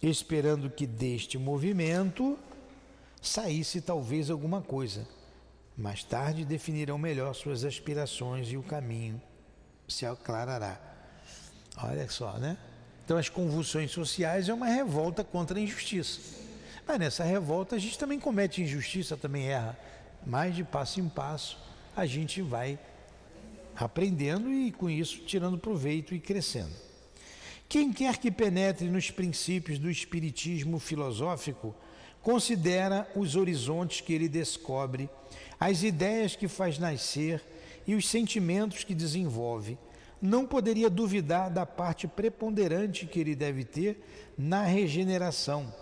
[0.00, 2.38] esperando que deste movimento
[3.28, 5.06] saísse talvez alguma coisa.
[5.76, 9.20] Mais tarde definirão melhor suas aspirações e o caminho
[9.88, 10.80] se aclarará.
[11.76, 12.56] Olha só, né?
[13.04, 16.20] Então as convulsões sociais é uma revolta contra a injustiça.
[16.86, 19.76] Mas nessa revolta a gente também comete injustiça, também erra.
[20.24, 21.58] Mas de passo em passo
[21.96, 22.78] a gente vai
[23.76, 26.72] aprendendo e com isso tirando proveito e crescendo.
[27.68, 31.74] Quem quer que penetre nos princípios do espiritismo filosófico,
[32.24, 35.10] considera os horizontes que ele descobre,
[35.60, 37.44] as ideias que faz nascer
[37.86, 39.78] e os sentimentos que desenvolve,
[40.22, 44.02] não poderia duvidar da parte preponderante que ele deve ter
[44.38, 45.72] na regeneração,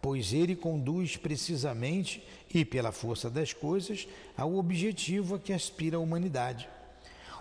[0.00, 2.24] pois ele conduz precisamente
[2.54, 6.68] e pela força das coisas ao objetivo a que aspira a humanidade.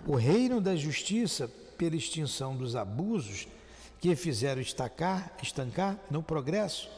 [0.07, 3.47] O reino da justiça, pela extinção dos abusos
[4.01, 6.89] que fizeram estacar, estancar no progresso,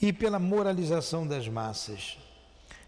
[0.00, 2.18] e pela moralização das massas.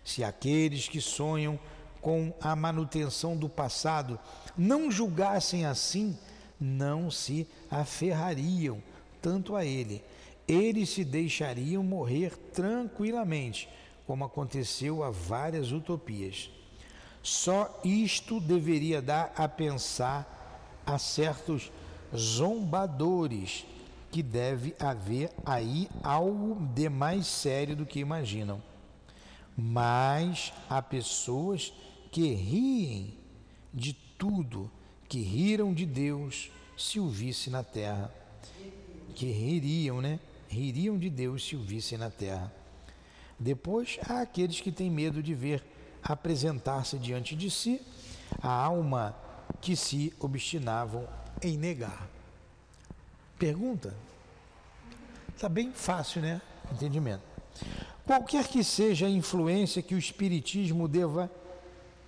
[0.05, 1.59] Se aqueles que sonham
[2.01, 4.19] com a manutenção do passado
[4.57, 6.17] não julgassem assim,
[6.61, 8.83] não se aferrariam
[9.21, 10.03] tanto a ele.
[10.47, 13.69] Eles se deixariam morrer tranquilamente,
[14.07, 16.51] como aconteceu a várias utopias.
[17.23, 21.71] Só isto deveria dar a pensar a certos
[22.17, 23.67] zombadores
[24.11, 28.63] que deve haver aí algo de mais sério do que imaginam.
[29.57, 31.73] Mas há pessoas
[32.11, 33.15] que riem
[33.73, 34.71] de tudo,
[35.09, 38.13] que riram de Deus se o visse na terra.
[39.15, 40.21] Que ririam, né?
[40.49, 42.53] Ririam de Deus se o vissem na terra.
[43.39, 45.63] Depois há aqueles que têm medo de ver
[46.03, 47.81] apresentar-se diante de si
[48.41, 49.15] a alma
[49.61, 51.07] que se obstinavam
[51.43, 52.09] em negar.
[53.39, 53.95] Pergunta?
[55.35, 56.43] Está bem fácil, né?
[56.73, 57.23] Entendimento.
[58.05, 61.31] Qualquer que seja a influência que o Espiritismo deva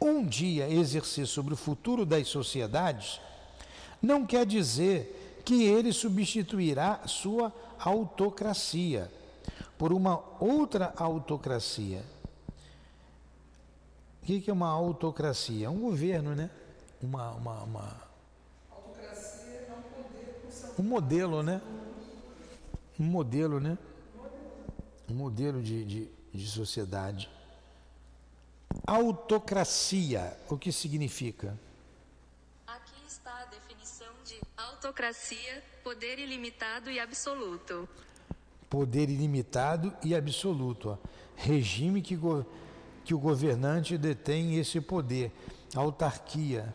[0.01, 3.21] um dia exercer sobre o futuro das sociedades,
[4.01, 9.11] não quer dizer que ele substituirá sua autocracia
[9.79, 12.03] por uma outra autocracia.
[14.23, 15.67] O que é uma autocracia?
[15.67, 16.51] É um governo, né?
[17.03, 17.97] Uma, uma, uma...
[18.71, 20.41] Autocracia é um poder
[20.79, 21.61] Um modelo, né?
[22.99, 23.77] Um modelo, né?
[25.09, 27.29] Um modelo de, de, de sociedade.
[28.87, 31.59] Autocracia, o que significa?
[32.67, 37.89] Aqui está a definição de autocracia: poder ilimitado e absoluto.
[38.69, 40.91] Poder ilimitado e absoluto.
[40.91, 40.99] Ó.
[41.37, 42.19] Regime que,
[43.05, 45.33] que o governante detém esse poder.
[45.75, 46.75] Autarquia.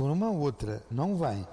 [0.00, 1.46] Por uma outra, não vai.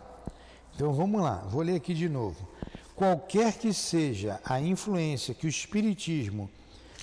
[0.73, 2.47] Então vamos lá, vou ler aqui de novo.
[2.95, 6.49] Qualquer que seja a influência que o Espiritismo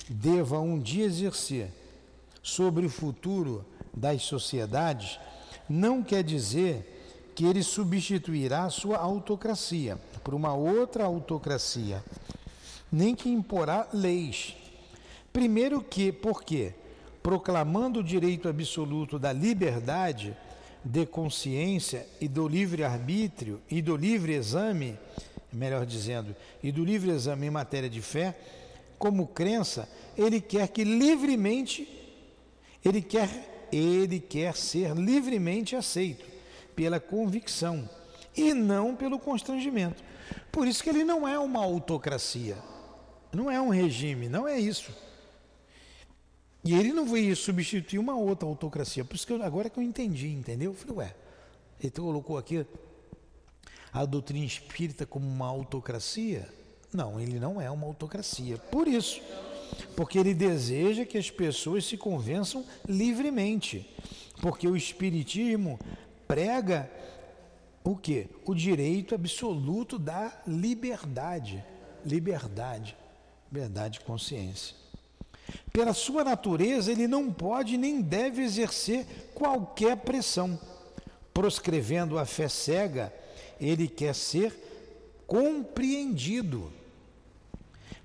[0.09, 1.71] deva um dia exercer
[2.43, 5.21] sobre o futuro das sociedades,
[5.69, 12.03] não quer dizer que ele substituirá sua autocracia por uma outra autocracia,
[12.91, 14.57] nem que imporá leis.
[15.31, 16.73] Primeiro que, porque,
[17.23, 20.35] proclamando o direito absoluto da liberdade
[20.85, 24.99] de consciência e do livre-arbítrio e do livre exame,
[25.53, 28.37] melhor dizendo, e do livre exame em matéria de fé,
[28.99, 31.89] como crença, ele quer que livremente,
[32.85, 36.25] ele quer, ele quer ser livremente aceito
[36.77, 37.89] pela convicção
[38.37, 40.03] e não pelo constrangimento.
[40.53, 42.57] Por isso que ele não é uma autocracia,
[43.33, 44.93] não é um regime, não é isso.
[46.65, 49.05] E ele não veio substituir uma outra autocracia.
[49.05, 50.71] Por isso que eu, agora que eu entendi, entendeu?
[50.71, 51.15] Eu falei, ué,
[51.79, 52.65] ele colocou aqui
[53.93, 56.49] a doutrina espírita como uma autocracia?
[56.93, 58.57] Não, ele não é uma autocracia.
[58.57, 59.21] Por isso,
[59.95, 63.89] porque ele deseja que as pessoas se convençam livremente.
[64.41, 65.79] Porque o espiritismo
[66.27, 66.91] prega
[67.83, 68.29] o que?
[68.47, 71.63] O direito absoluto da liberdade.
[72.07, 72.97] Liberdade.
[73.53, 74.84] Liberdade de consciência.
[75.73, 80.59] Pela sua natureza, ele não pode nem deve exercer qualquer pressão.
[81.33, 83.13] Proscrevendo a fé cega,
[83.61, 84.55] ele quer ser
[85.27, 86.73] compreendido.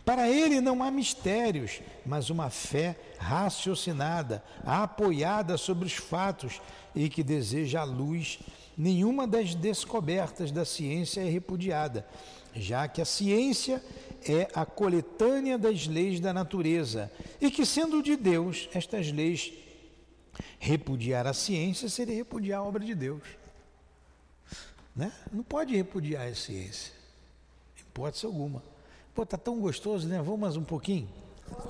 [0.04, 6.60] Para ele não há mistérios, mas uma fé raciocinada, apoiada sobre os fatos
[6.96, 8.40] e que deseja a luz.
[8.76, 12.08] Nenhuma das descobertas da ciência é repudiada,
[12.56, 13.84] já que a ciência
[14.28, 19.53] é a coletânea das leis da natureza e que, sendo de Deus, estas leis
[20.59, 23.24] repudiar a ciência seria repudiar a obra de Deus.
[24.95, 25.11] Né?
[25.32, 26.93] Não pode repudiar a ciência,
[27.80, 28.61] hipótese alguma.
[29.13, 30.22] Pô, tá tão gostoso, né?
[30.22, 31.09] Vamos mais um pouquinho,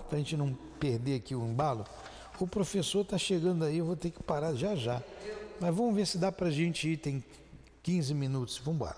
[0.08, 1.86] para a gente não perder aqui o embalo.
[2.40, 5.02] O professor está chegando aí, eu vou ter que parar já já.
[5.60, 7.24] Mas vamos ver se dá para a gente ir, tem
[7.84, 8.98] 15 minutos, vamos embora.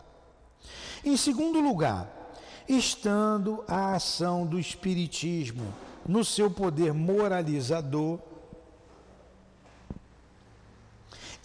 [1.03, 2.20] Em segundo lugar,
[2.67, 5.73] estando a ação do Espiritismo
[6.07, 8.19] no seu poder moralizador,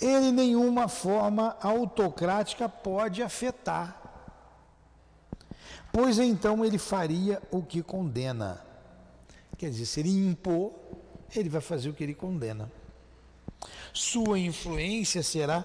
[0.01, 4.01] ele nenhuma forma autocrática pode afetar,
[5.93, 8.65] pois então ele faria o que condena.
[9.57, 10.73] Quer dizer, se ele impor,
[11.35, 12.71] ele vai fazer o que ele condena.
[13.93, 15.65] Sua influência será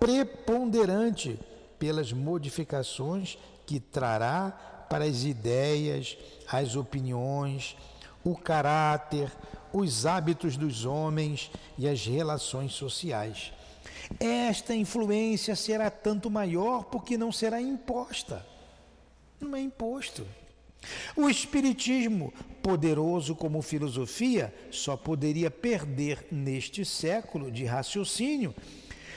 [0.00, 1.38] preponderante
[1.78, 6.16] pelas modificações que trará para as ideias,
[6.48, 7.76] as opiniões,
[8.24, 9.30] o caráter,
[9.72, 13.52] os hábitos dos homens e as relações sociais.
[14.20, 18.44] Esta influência será tanto maior porque não será imposta.
[19.40, 20.26] Não é imposto.
[21.16, 22.32] O Espiritismo,
[22.62, 28.54] poderoso como filosofia, só poderia perder neste século de raciocínio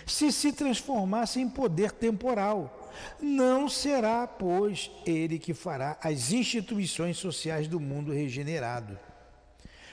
[0.05, 2.78] se se transformasse em poder temporal.
[3.21, 8.97] Não será, pois, ele que fará as instituições sociais do mundo regenerado.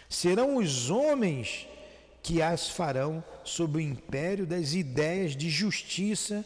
[0.09, 1.67] Serão os homens
[2.23, 6.45] que as farão sob o império das ideias de justiça,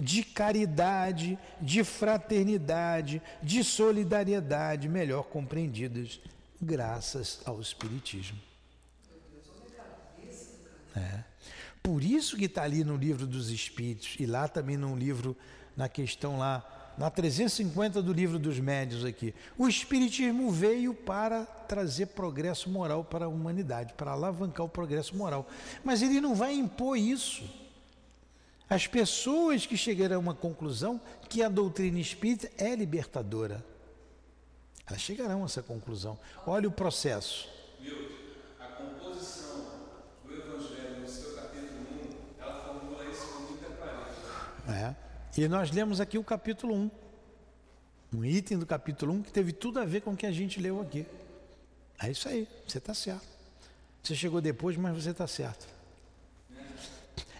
[0.00, 6.20] de caridade, de fraternidade, de solidariedade, melhor compreendidas,
[6.60, 8.38] graças ao Espiritismo.
[10.94, 11.24] É.
[11.82, 15.36] Por isso que está ali no livro dos Espíritos, e lá também no livro,
[15.76, 16.64] na questão lá
[16.96, 19.34] na 350 do livro dos médios aqui.
[19.58, 25.46] O Espiritismo veio para trazer progresso moral para a humanidade, para alavancar o progresso moral.
[25.84, 27.44] Mas ele não vai impor isso.
[28.68, 33.64] As pessoas que chegarão a uma conclusão que a doutrina espírita é libertadora.
[34.86, 36.18] Elas chegarão a essa conclusão.
[36.46, 37.48] Olha o processo.
[38.58, 39.66] a composição
[40.24, 41.80] do Evangelho no seu capítulo
[42.38, 44.96] 1, ela formula isso com muita clareza.
[45.02, 45.05] É.
[45.36, 46.90] E nós lemos aqui o capítulo 1.
[48.14, 50.58] Um item do capítulo 1 que teve tudo a ver com o que a gente
[50.58, 51.04] leu aqui.
[52.02, 53.26] É isso aí, você está certo.
[54.02, 55.66] Você chegou depois, mas você está certo.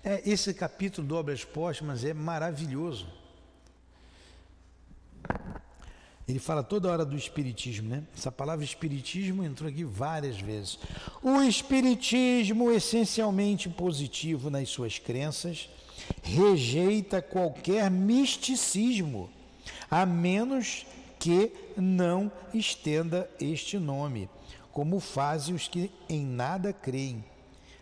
[0.05, 3.07] É, esse capítulo do Obras Póstumas é maravilhoso.
[6.29, 8.03] Ele fala toda hora do espiritismo, né?
[8.15, 10.79] Essa palavra espiritismo entrou aqui várias vezes.
[11.23, 15.69] O espiritismo essencialmente positivo nas suas crenças
[16.23, 19.31] rejeita qualquer misticismo,
[19.91, 20.87] a menos
[21.19, 24.29] que não estenda este nome,
[24.73, 27.25] como fazem os que em nada creem.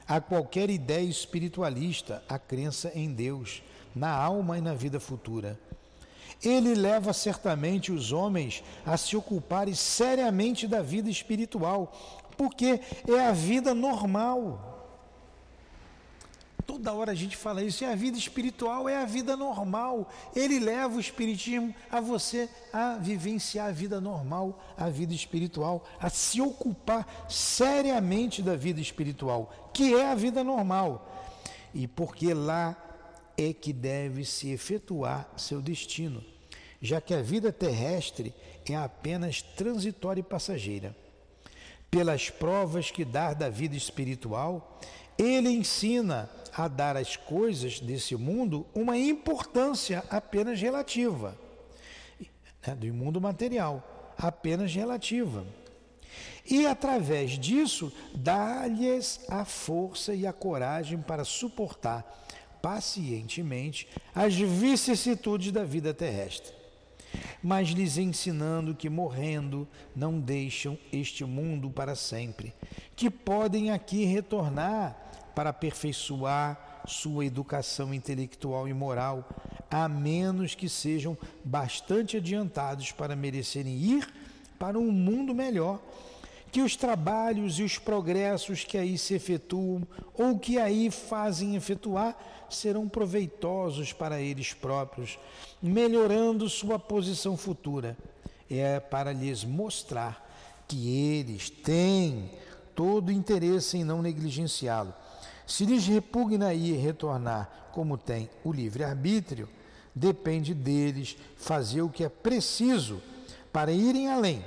[0.06, 3.62] A qualquer ideia espiritualista, a crença em Deus,
[3.94, 5.58] na alma e na vida futura.
[6.42, 11.92] Ele leva certamente os homens a se ocuparem seriamente da vida espiritual,
[12.36, 14.73] porque é a vida normal
[16.66, 20.10] Toda hora a gente fala isso, e a vida espiritual é a vida normal.
[20.34, 26.08] Ele leva o espiritismo a você a vivenciar a vida normal, a vida espiritual, a
[26.08, 31.10] se ocupar seriamente da vida espiritual, que é a vida normal.
[31.74, 32.76] E porque lá
[33.36, 36.24] é que deve se efetuar seu destino,
[36.80, 38.32] já que a vida terrestre
[38.64, 40.96] é apenas transitória e passageira.
[41.90, 44.80] Pelas provas que dá da vida espiritual,
[45.18, 51.36] ele ensina a dar às coisas desse mundo uma importância apenas relativa,
[52.66, 55.44] né, do mundo material, apenas relativa.
[56.48, 62.04] E através disso, dá-lhes a força e a coragem para suportar
[62.62, 66.54] pacientemente as vicissitudes da vida terrestre.
[67.42, 72.54] Mas lhes ensinando que morrendo não deixam este mundo para sempre,
[72.94, 75.03] que podem aqui retornar
[75.34, 79.28] para aperfeiçoar sua educação intelectual e moral,
[79.70, 84.08] a menos que sejam bastante adiantados para merecerem ir
[84.58, 85.80] para um mundo melhor,
[86.52, 89.82] que os trabalhos e os progressos que aí se efetuam
[90.16, 92.16] ou que aí fazem efetuar
[92.48, 95.18] serão proveitosos para eles próprios,
[95.60, 97.96] melhorando sua posição futura.
[98.48, 100.24] É para lhes mostrar
[100.68, 102.30] que eles têm
[102.74, 104.94] todo interesse em não negligenciá-lo
[105.46, 109.48] se lhes repugna ir retornar como tem o livre-arbítrio,
[109.94, 113.02] depende deles fazer o que é preciso
[113.52, 114.44] para irem além,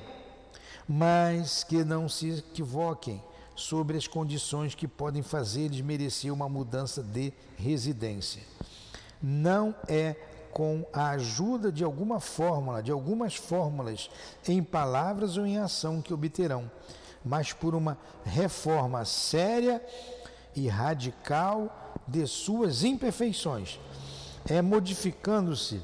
[0.87, 3.21] mas que não se equivoquem
[3.55, 8.43] sobre as condições que podem fazer eles merecer uma mudança de residência.
[9.21, 10.15] Não é
[10.51, 14.09] com a ajuda de alguma fórmula, de algumas fórmulas,
[14.47, 16.69] em palavras ou em ação que obterão,
[17.23, 19.81] mas por uma reforma séria
[20.57, 23.79] e radical de suas imperfeições.
[24.49, 25.79] É modificando-se,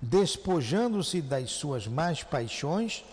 [0.00, 3.04] despojando-se das suas más paixões,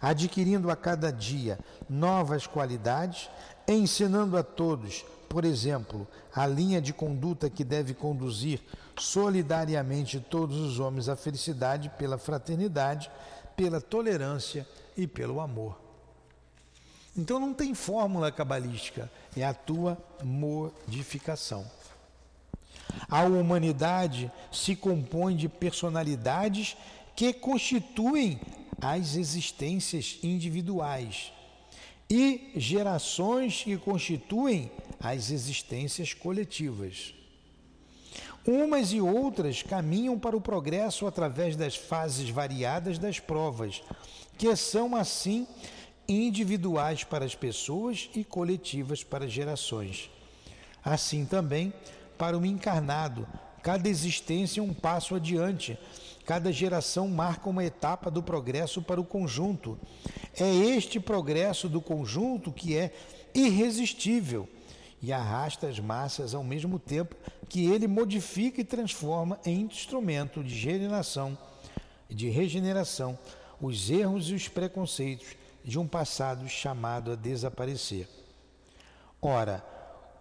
[0.00, 1.58] adquirindo a cada dia
[1.88, 3.30] novas qualidades,
[3.66, 8.60] ensinando a todos, por exemplo, a linha de conduta que deve conduzir
[8.98, 13.10] solidariamente todos os homens à felicidade pela fraternidade,
[13.56, 14.66] pela tolerância
[14.96, 15.87] e pelo amor.
[17.18, 21.68] Então não tem fórmula cabalística, é a tua modificação.
[23.08, 26.76] A humanidade se compõe de personalidades
[27.16, 28.40] que constituem
[28.80, 31.32] as existências individuais
[32.08, 37.14] e gerações que constituem as existências coletivas.
[38.46, 43.82] Umas e outras caminham para o progresso através das fases variadas das provas,
[44.38, 45.46] que são assim
[46.08, 50.10] individuais para as pessoas e coletivas para as gerações.
[50.82, 51.72] Assim também,
[52.16, 53.28] para o encarnado,
[53.62, 55.78] cada existência é um passo adiante,
[56.24, 59.78] cada geração marca uma etapa do progresso para o conjunto.
[60.34, 62.90] É este progresso do conjunto que é
[63.34, 64.48] irresistível
[65.02, 67.14] e arrasta as massas ao mesmo tempo
[67.50, 71.36] que ele modifica e transforma em instrumento de regeneração,
[72.08, 73.18] de regeneração
[73.60, 75.36] os erros e os preconceitos
[75.68, 78.08] de um passado chamado a desaparecer.
[79.20, 79.62] Ora,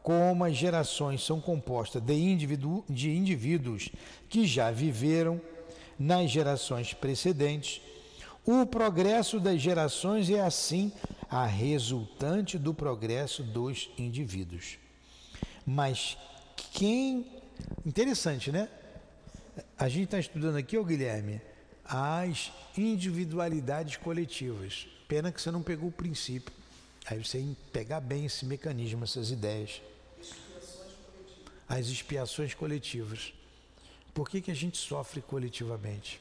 [0.03, 3.89] como as gerações são compostas de, indivíduo, de indivíduos
[4.27, 5.39] que já viveram
[5.97, 7.81] nas gerações precedentes,
[8.45, 10.91] o progresso das gerações é assim
[11.29, 14.77] a resultante do progresso dos indivíduos.
[15.65, 16.17] Mas
[16.73, 17.25] quem.
[17.85, 18.67] Interessante, né?
[19.79, 21.41] A gente está estudando aqui, ô Guilherme,
[21.85, 24.87] as individualidades coletivas.
[25.07, 26.53] Pena que você não pegou o princípio.
[27.05, 29.81] Aí você pegar bem esse mecanismo, essas ideias.
[31.67, 33.33] As expiações coletivas.
[34.13, 36.19] Por que, que a gente sofre coletivamente?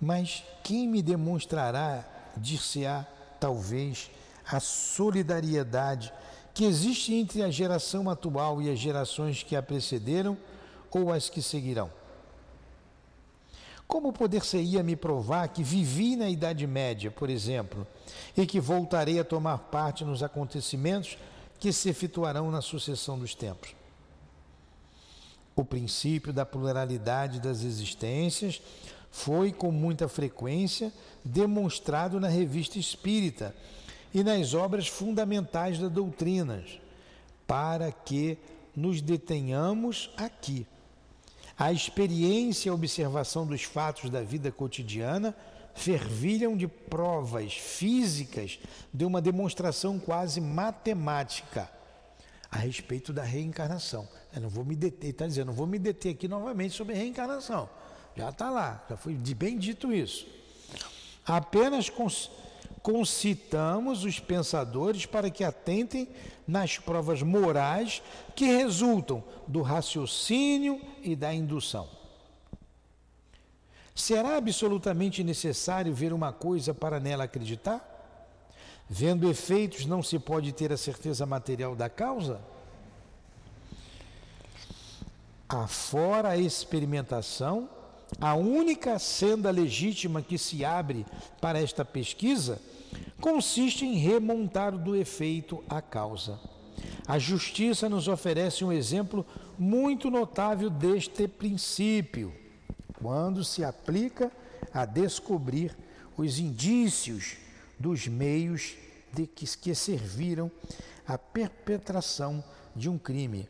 [0.00, 2.04] Mas quem me demonstrará
[2.36, 3.06] dir-se-á,
[3.38, 4.10] talvez,
[4.46, 6.12] a solidariedade
[6.54, 10.36] que existe entre a geração atual e as gerações que a precederam
[10.90, 11.99] ou as que seguirão.
[13.90, 17.84] Como poder-se-ia me provar que vivi na Idade Média, por exemplo,
[18.36, 21.18] e que voltarei a tomar parte nos acontecimentos
[21.58, 23.74] que se efetuarão na sucessão dos tempos?
[25.56, 28.62] O princípio da pluralidade das existências
[29.10, 30.92] foi com muita frequência
[31.24, 33.52] demonstrado na revista espírita
[34.14, 36.64] e nas obras fundamentais da doutrina,
[37.44, 38.38] para que
[38.74, 40.64] nos detenhamos aqui.
[41.60, 45.36] A experiência e a observação dos fatos da vida cotidiana
[45.74, 48.58] fervilham de provas físicas
[48.94, 51.70] de uma demonstração quase matemática
[52.50, 54.08] a respeito da reencarnação.
[54.34, 57.68] Eu não vou me deter, está dizendo, não vou me deter aqui novamente sobre reencarnação.
[58.16, 60.26] Já está lá, já foi bem dito isso.
[61.26, 61.90] Apenas
[62.82, 66.08] concitamos os pensadores para que atentem
[66.46, 68.02] nas provas morais
[68.34, 71.88] que resultam do raciocínio e da indução.
[73.94, 77.86] Será absolutamente necessário ver uma coisa para nela acreditar?
[78.88, 82.40] Vendo efeitos, não se pode ter a certeza material da causa?
[85.48, 87.68] Afora a experimentação,
[88.20, 91.04] a única senda legítima que se abre
[91.40, 92.60] para esta pesquisa
[93.20, 96.38] consiste em remontar do efeito à causa.
[97.06, 99.26] A justiça nos oferece um exemplo
[99.58, 102.32] muito notável deste princípio,
[103.00, 104.30] quando se aplica
[104.72, 105.76] a descobrir
[106.16, 107.36] os indícios
[107.78, 108.76] dos meios
[109.12, 110.50] de que, que serviram
[111.06, 113.48] à perpetração de um crime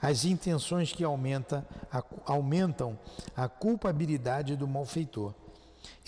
[0.00, 2.98] as intenções que aumenta, a, aumentam
[3.36, 5.34] a culpabilidade do malfeitor.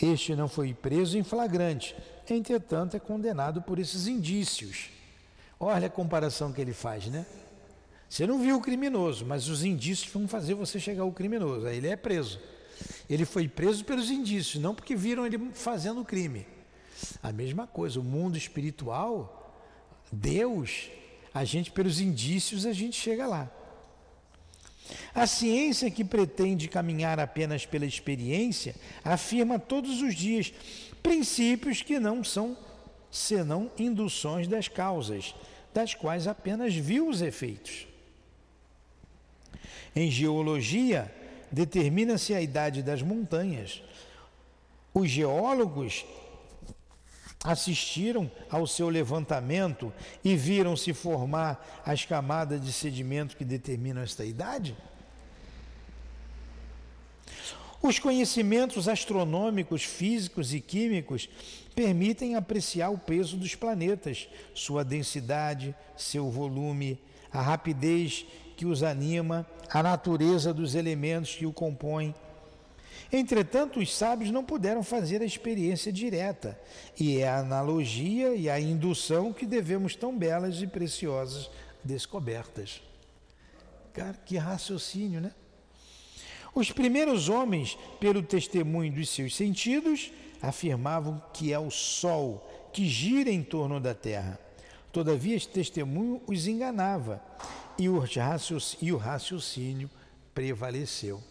[0.01, 1.97] Este não foi preso em flagrante,
[2.29, 4.91] entretanto é condenado por esses indícios.
[5.59, 7.27] Olha a comparação que ele faz, né?
[8.09, 11.67] Você não viu o criminoso, mas os indícios vão fazer você chegar ao criminoso.
[11.67, 12.41] Aí ele é preso.
[13.09, 16.47] Ele foi preso pelos indícios, não porque viram ele fazendo o crime.
[17.23, 19.53] A mesma coisa, o mundo espiritual,
[20.11, 20.91] Deus,
[21.35, 23.51] a gente pelos indícios a gente chega lá.
[25.15, 30.53] A ciência que pretende caminhar apenas pela experiência afirma todos os dias
[31.03, 32.57] princípios que não são
[33.11, 35.35] senão induções das causas,
[35.73, 37.87] das quais apenas viu os efeitos.
[39.97, 41.13] Em geologia,
[41.51, 43.83] determina-se a idade das montanhas.
[44.93, 46.05] Os geólogos
[47.45, 49.93] assistiram ao seu levantamento
[50.25, 54.77] e viram se formar as camadas de sedimento que determinam esta idade?
[57.81, 61.29] Os conhecimentos astronômicos, físicos e químicos
[61.75, 66.99] permitem apreciar o peso dos planetas, sua densidade, seu volume,
[67.33, 68.27] a rapidez
[68.57, 72.13] que os anima, a natureza dos elementos que o compõem.
[73.13, 76.61] Entretanto, os sábios não puderam fazer a experiência direta,
[76.99, 81.49] e é a analogia e a indução que devemos tão belas e preciosas
[81.85, 82.83] descobertas.
[83.93, 85.33] Cara, que raciocínio, né?
[86.59, 90.11] Os primeiros homens, pelo testemunho dos seus sentidos,
[90.43, 94.41] afirmavam que é o Sol que gira em torno da Terra.
[94.91, 97.23] Todavia, este testemunho os enganava
[97.79, 99.89] e o raciocínio, e o raciocínio
[100.35, 101.23] prevaleceu.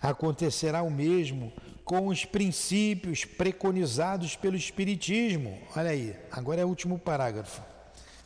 [0.00, 1.52] Acontecerá o mesmo
[1.84, 5.58] com os princípios preconizados pelo Espiritismo.
[5.74, 7.60] Olha aí, agora é o último parágrafo.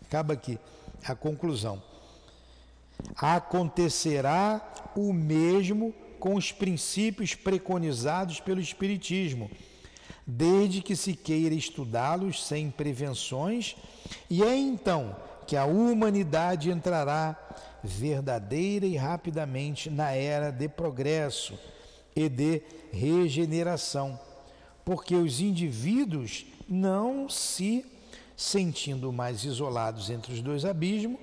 [0.03, 0.59] Acaba aqui
[1.03, 1.88] a conclusão.
[3.17, 9.51] Acontecerá o mesmo com os princípios preconizados pelo Espiritismo,
[10.27, 13.77] desde que se queira estudá-los sem prevenções,
[14.29, 17.37] e é então que a humanidade entrará
[17.83, 21.59] verdadeira e rapidamente na era de progresso
[22.15, 24.19] e de regeneração,
[24.85, 27.87] porque os indivíduos não se
[28.37, 31.19] sentindo mais isolados entre os dois abismos,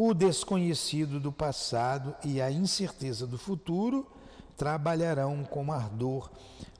[0.00, 4.06] o desconhecido do passado e a incerteza do futuro
[4.56, 6.30] trabalharão com ardor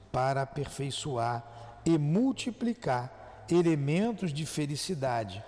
[0.09, 5.43] para aperfeiçoar e multiplicar elementos de felicidade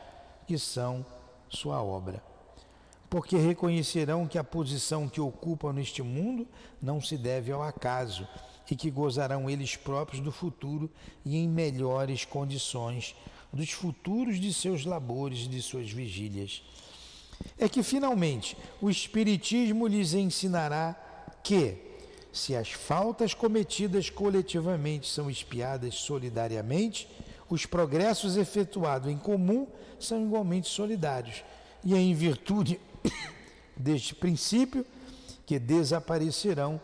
[0.46, 1.06] que são
[1.48, 2.22] sua obra.
[3.10, 6.46] Porque reconhecerão que a posição que ocupam neste mundo
[6.82, 8.28] não se deve ao acaso
[8.70, 10.92] e que gozarão eles próprios do futuro
[11.24, 13.16] e em melhores condições
[13.52, 16.62] dos futuros de seus labores e de suas vigílias
[17.58, 20.96] é que finalmente o Espiritismo lhes ensinará
[21.44, 21.78] que,
[22.32, 27.08] se as faltas cometidas coletivamente são espiadas solidariamente,
[27.50, 29.68] os progressos efetuados em comum
[30.00, 31.44] são igualmente solidários.
[31.84, 32.80] E é em virtude
[33.76, 34.86] deste princípio
[35.46, 36.80] que desaparecerão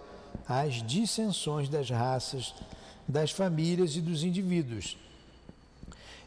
[0.47, 2.53] as dissensões das raças,
[3.07, 4.97] das famílias e dos indivíduos.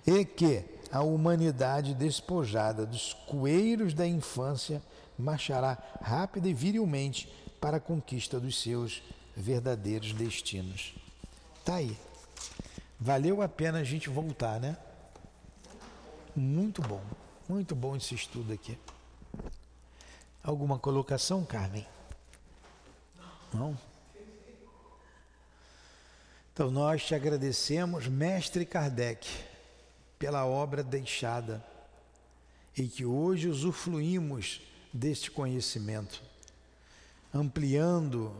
[0.06, 4.82] E que, a humanidade despojada dos coeiros da infância
[5.16, 7.28] marchará rápida e virilmente
[7.61, 9.03] para a conquista dos seus
[9.36, 10.95] verdadeiros destinos.
[11.64, 11.97] Tá aí.
[12.99, 14.76] Valeu a pena a gente voltar, né?
[16.34, 17.03] Muito bom,
[17.49, 18.78] muito bom esse estudo aqui.
[20.43, 21.86] Alguma colocação, Carmen?
[23.53, 23.76] Não?
[26.53, 29.49] Então nós te agradecemos, mestre Kardec
[30.20, 31.64] pela obra deixada
[32.76, 34.60] e que hoje usufruímos
[34.92, 36.22] deste conhecimento,
[37.32, 38.30] ampliando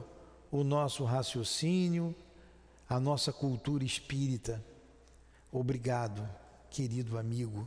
[0.53, 2.15] o nosso raciocínio,
[2.87, 4.63] a nossa cultura espírita.
[5.51, 6.29] Obrigado,
[6.71, 7.67] querido amigo.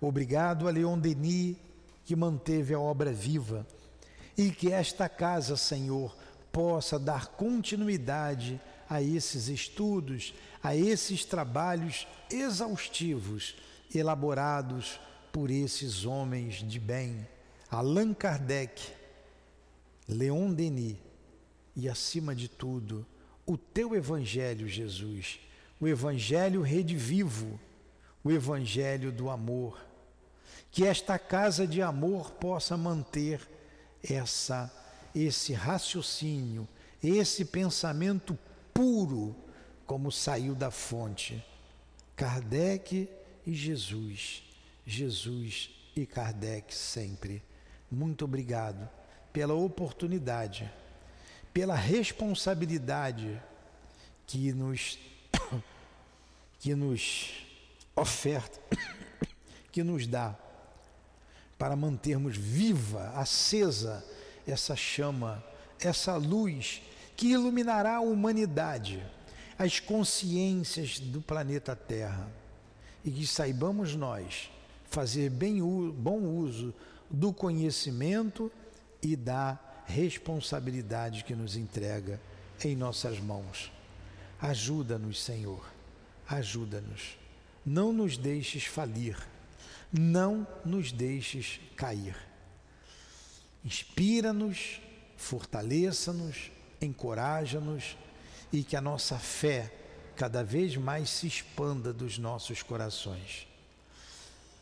[0.00, 1.58] Obrigado a Leon Denis,
[2.06, 3.66] que manteve a obra viva,
[4.36, 6.16] e que esta casa, Senhor,
[6.50, 8.58] possa dar continuidade
[8.88, 13.56] a esses estudos, a esses trabalhos exaustivos
[13.94, 15.00] elaborados
[15.32, 17.26] por esses homens de bem,
[17.70, 18.92] Allan Kardec,
[20.08, 20.96] Leon Denis
[21.74, 23.06] e, acima de tudo,
[23.44, 25.38] o teu Evangelho, Jesus,
[25.80, 27.60] o Evangelho redivivo,
[28.24, 29.84] o Evangelho do amor.
[30.70, 33.40] Que esta casa de amor possa manter
[34.02, 34.72] essa
[35.16, 36.68] esse raciocínio,
[37.02, 38.38] esse pensamento
[38.76, 39.34] puro
[39.86, 41.42] como saiu da fonte.
[42.14, 43.08] Kardec
[43.46, 44.42] e Jesus.
[44.84, 47.42] Jesus e Kardec sempre.
[47.90, 48.88] Muito obrigado
[49.32, 50.70] pela oportunidade,
[51.54, 53.40] pela responsabilidade
[54.26, 54.98] que nos
[56.60, 57.46] que nos
[57.94, 58.60] oferta,
[59.72, 60.36] que nos dá
[61.58, 64.04] para mantermos viva, acesa
[64.46, 65.42] essa chama,
[65.80, 66.82] essa luz
[67.16, 69.02] que iluminará a humanidade
[69.58, 72.28] as consciências do planeta Terra
[73.04, 74.50] e que saibamos nós
[74.84, 75.60] fazer bem,
[75.92, 76.74] bom uso
[77.10, 78.52] do conhecimento
[79.02, 82.20] e da responsabilidade que nos entrega
[82.62, 83.72] em nossas mãos.
[84.40, 85.64] Ajuda-nos, Senhor,
[86.28, 87.16] ajuda-nos.
[87.64, 89.16] Não nos deixes falir,
[89.92, 92.16] não nos deixes cair.
[93.64, 94.80] Inspira-nos,
[95.16, 96.50] fortaleça-nos,
[96.80, 97.96] encoraja-nos
[98.52, 99.72] e que a nossa fé
[100.16, 103.46] cada vez mais se expanda dos nossos corações.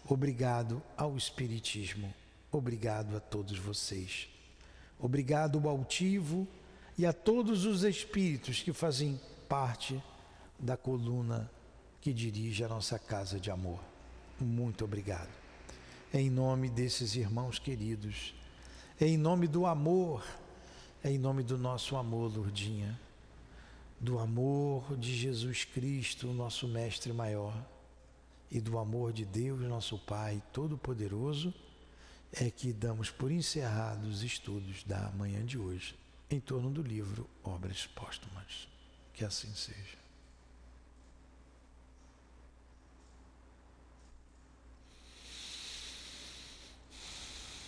[0.06, 2.12] Obrigado ao Espiritismo,
[2.50, 4.28] obrigado a todos vocês.
[4.98, 6.46] Obrigado ao Altivo
[6.96, 10.02] e a todos os espíritos que fazem parte
[10.58, 11.50] da coluna
[12.00, 13.80] que dirige a nossa casa de amor.
[14.40, 15.30] Muito obrigado.
[16.12, 18.34] Em nome desses irmãos queridos,
[19.00, 20.24] em nome do amor,
[21.04, 22.98] em nome do nosso amor, Lourdinha,
[24.00, 27.54] do amor de Jesus Cristo, nosso Mestre maior,
[28.50, 31.52] e do amor de Deus, nosso Pai Todo-Poderoso,
[32.32, 35.94] é que damos por encerrados os estudos da manhã de hoje
[36.30, 38.66] em torno do livro Obras Póstumas.
[39.12, 40.03] Que assim seja.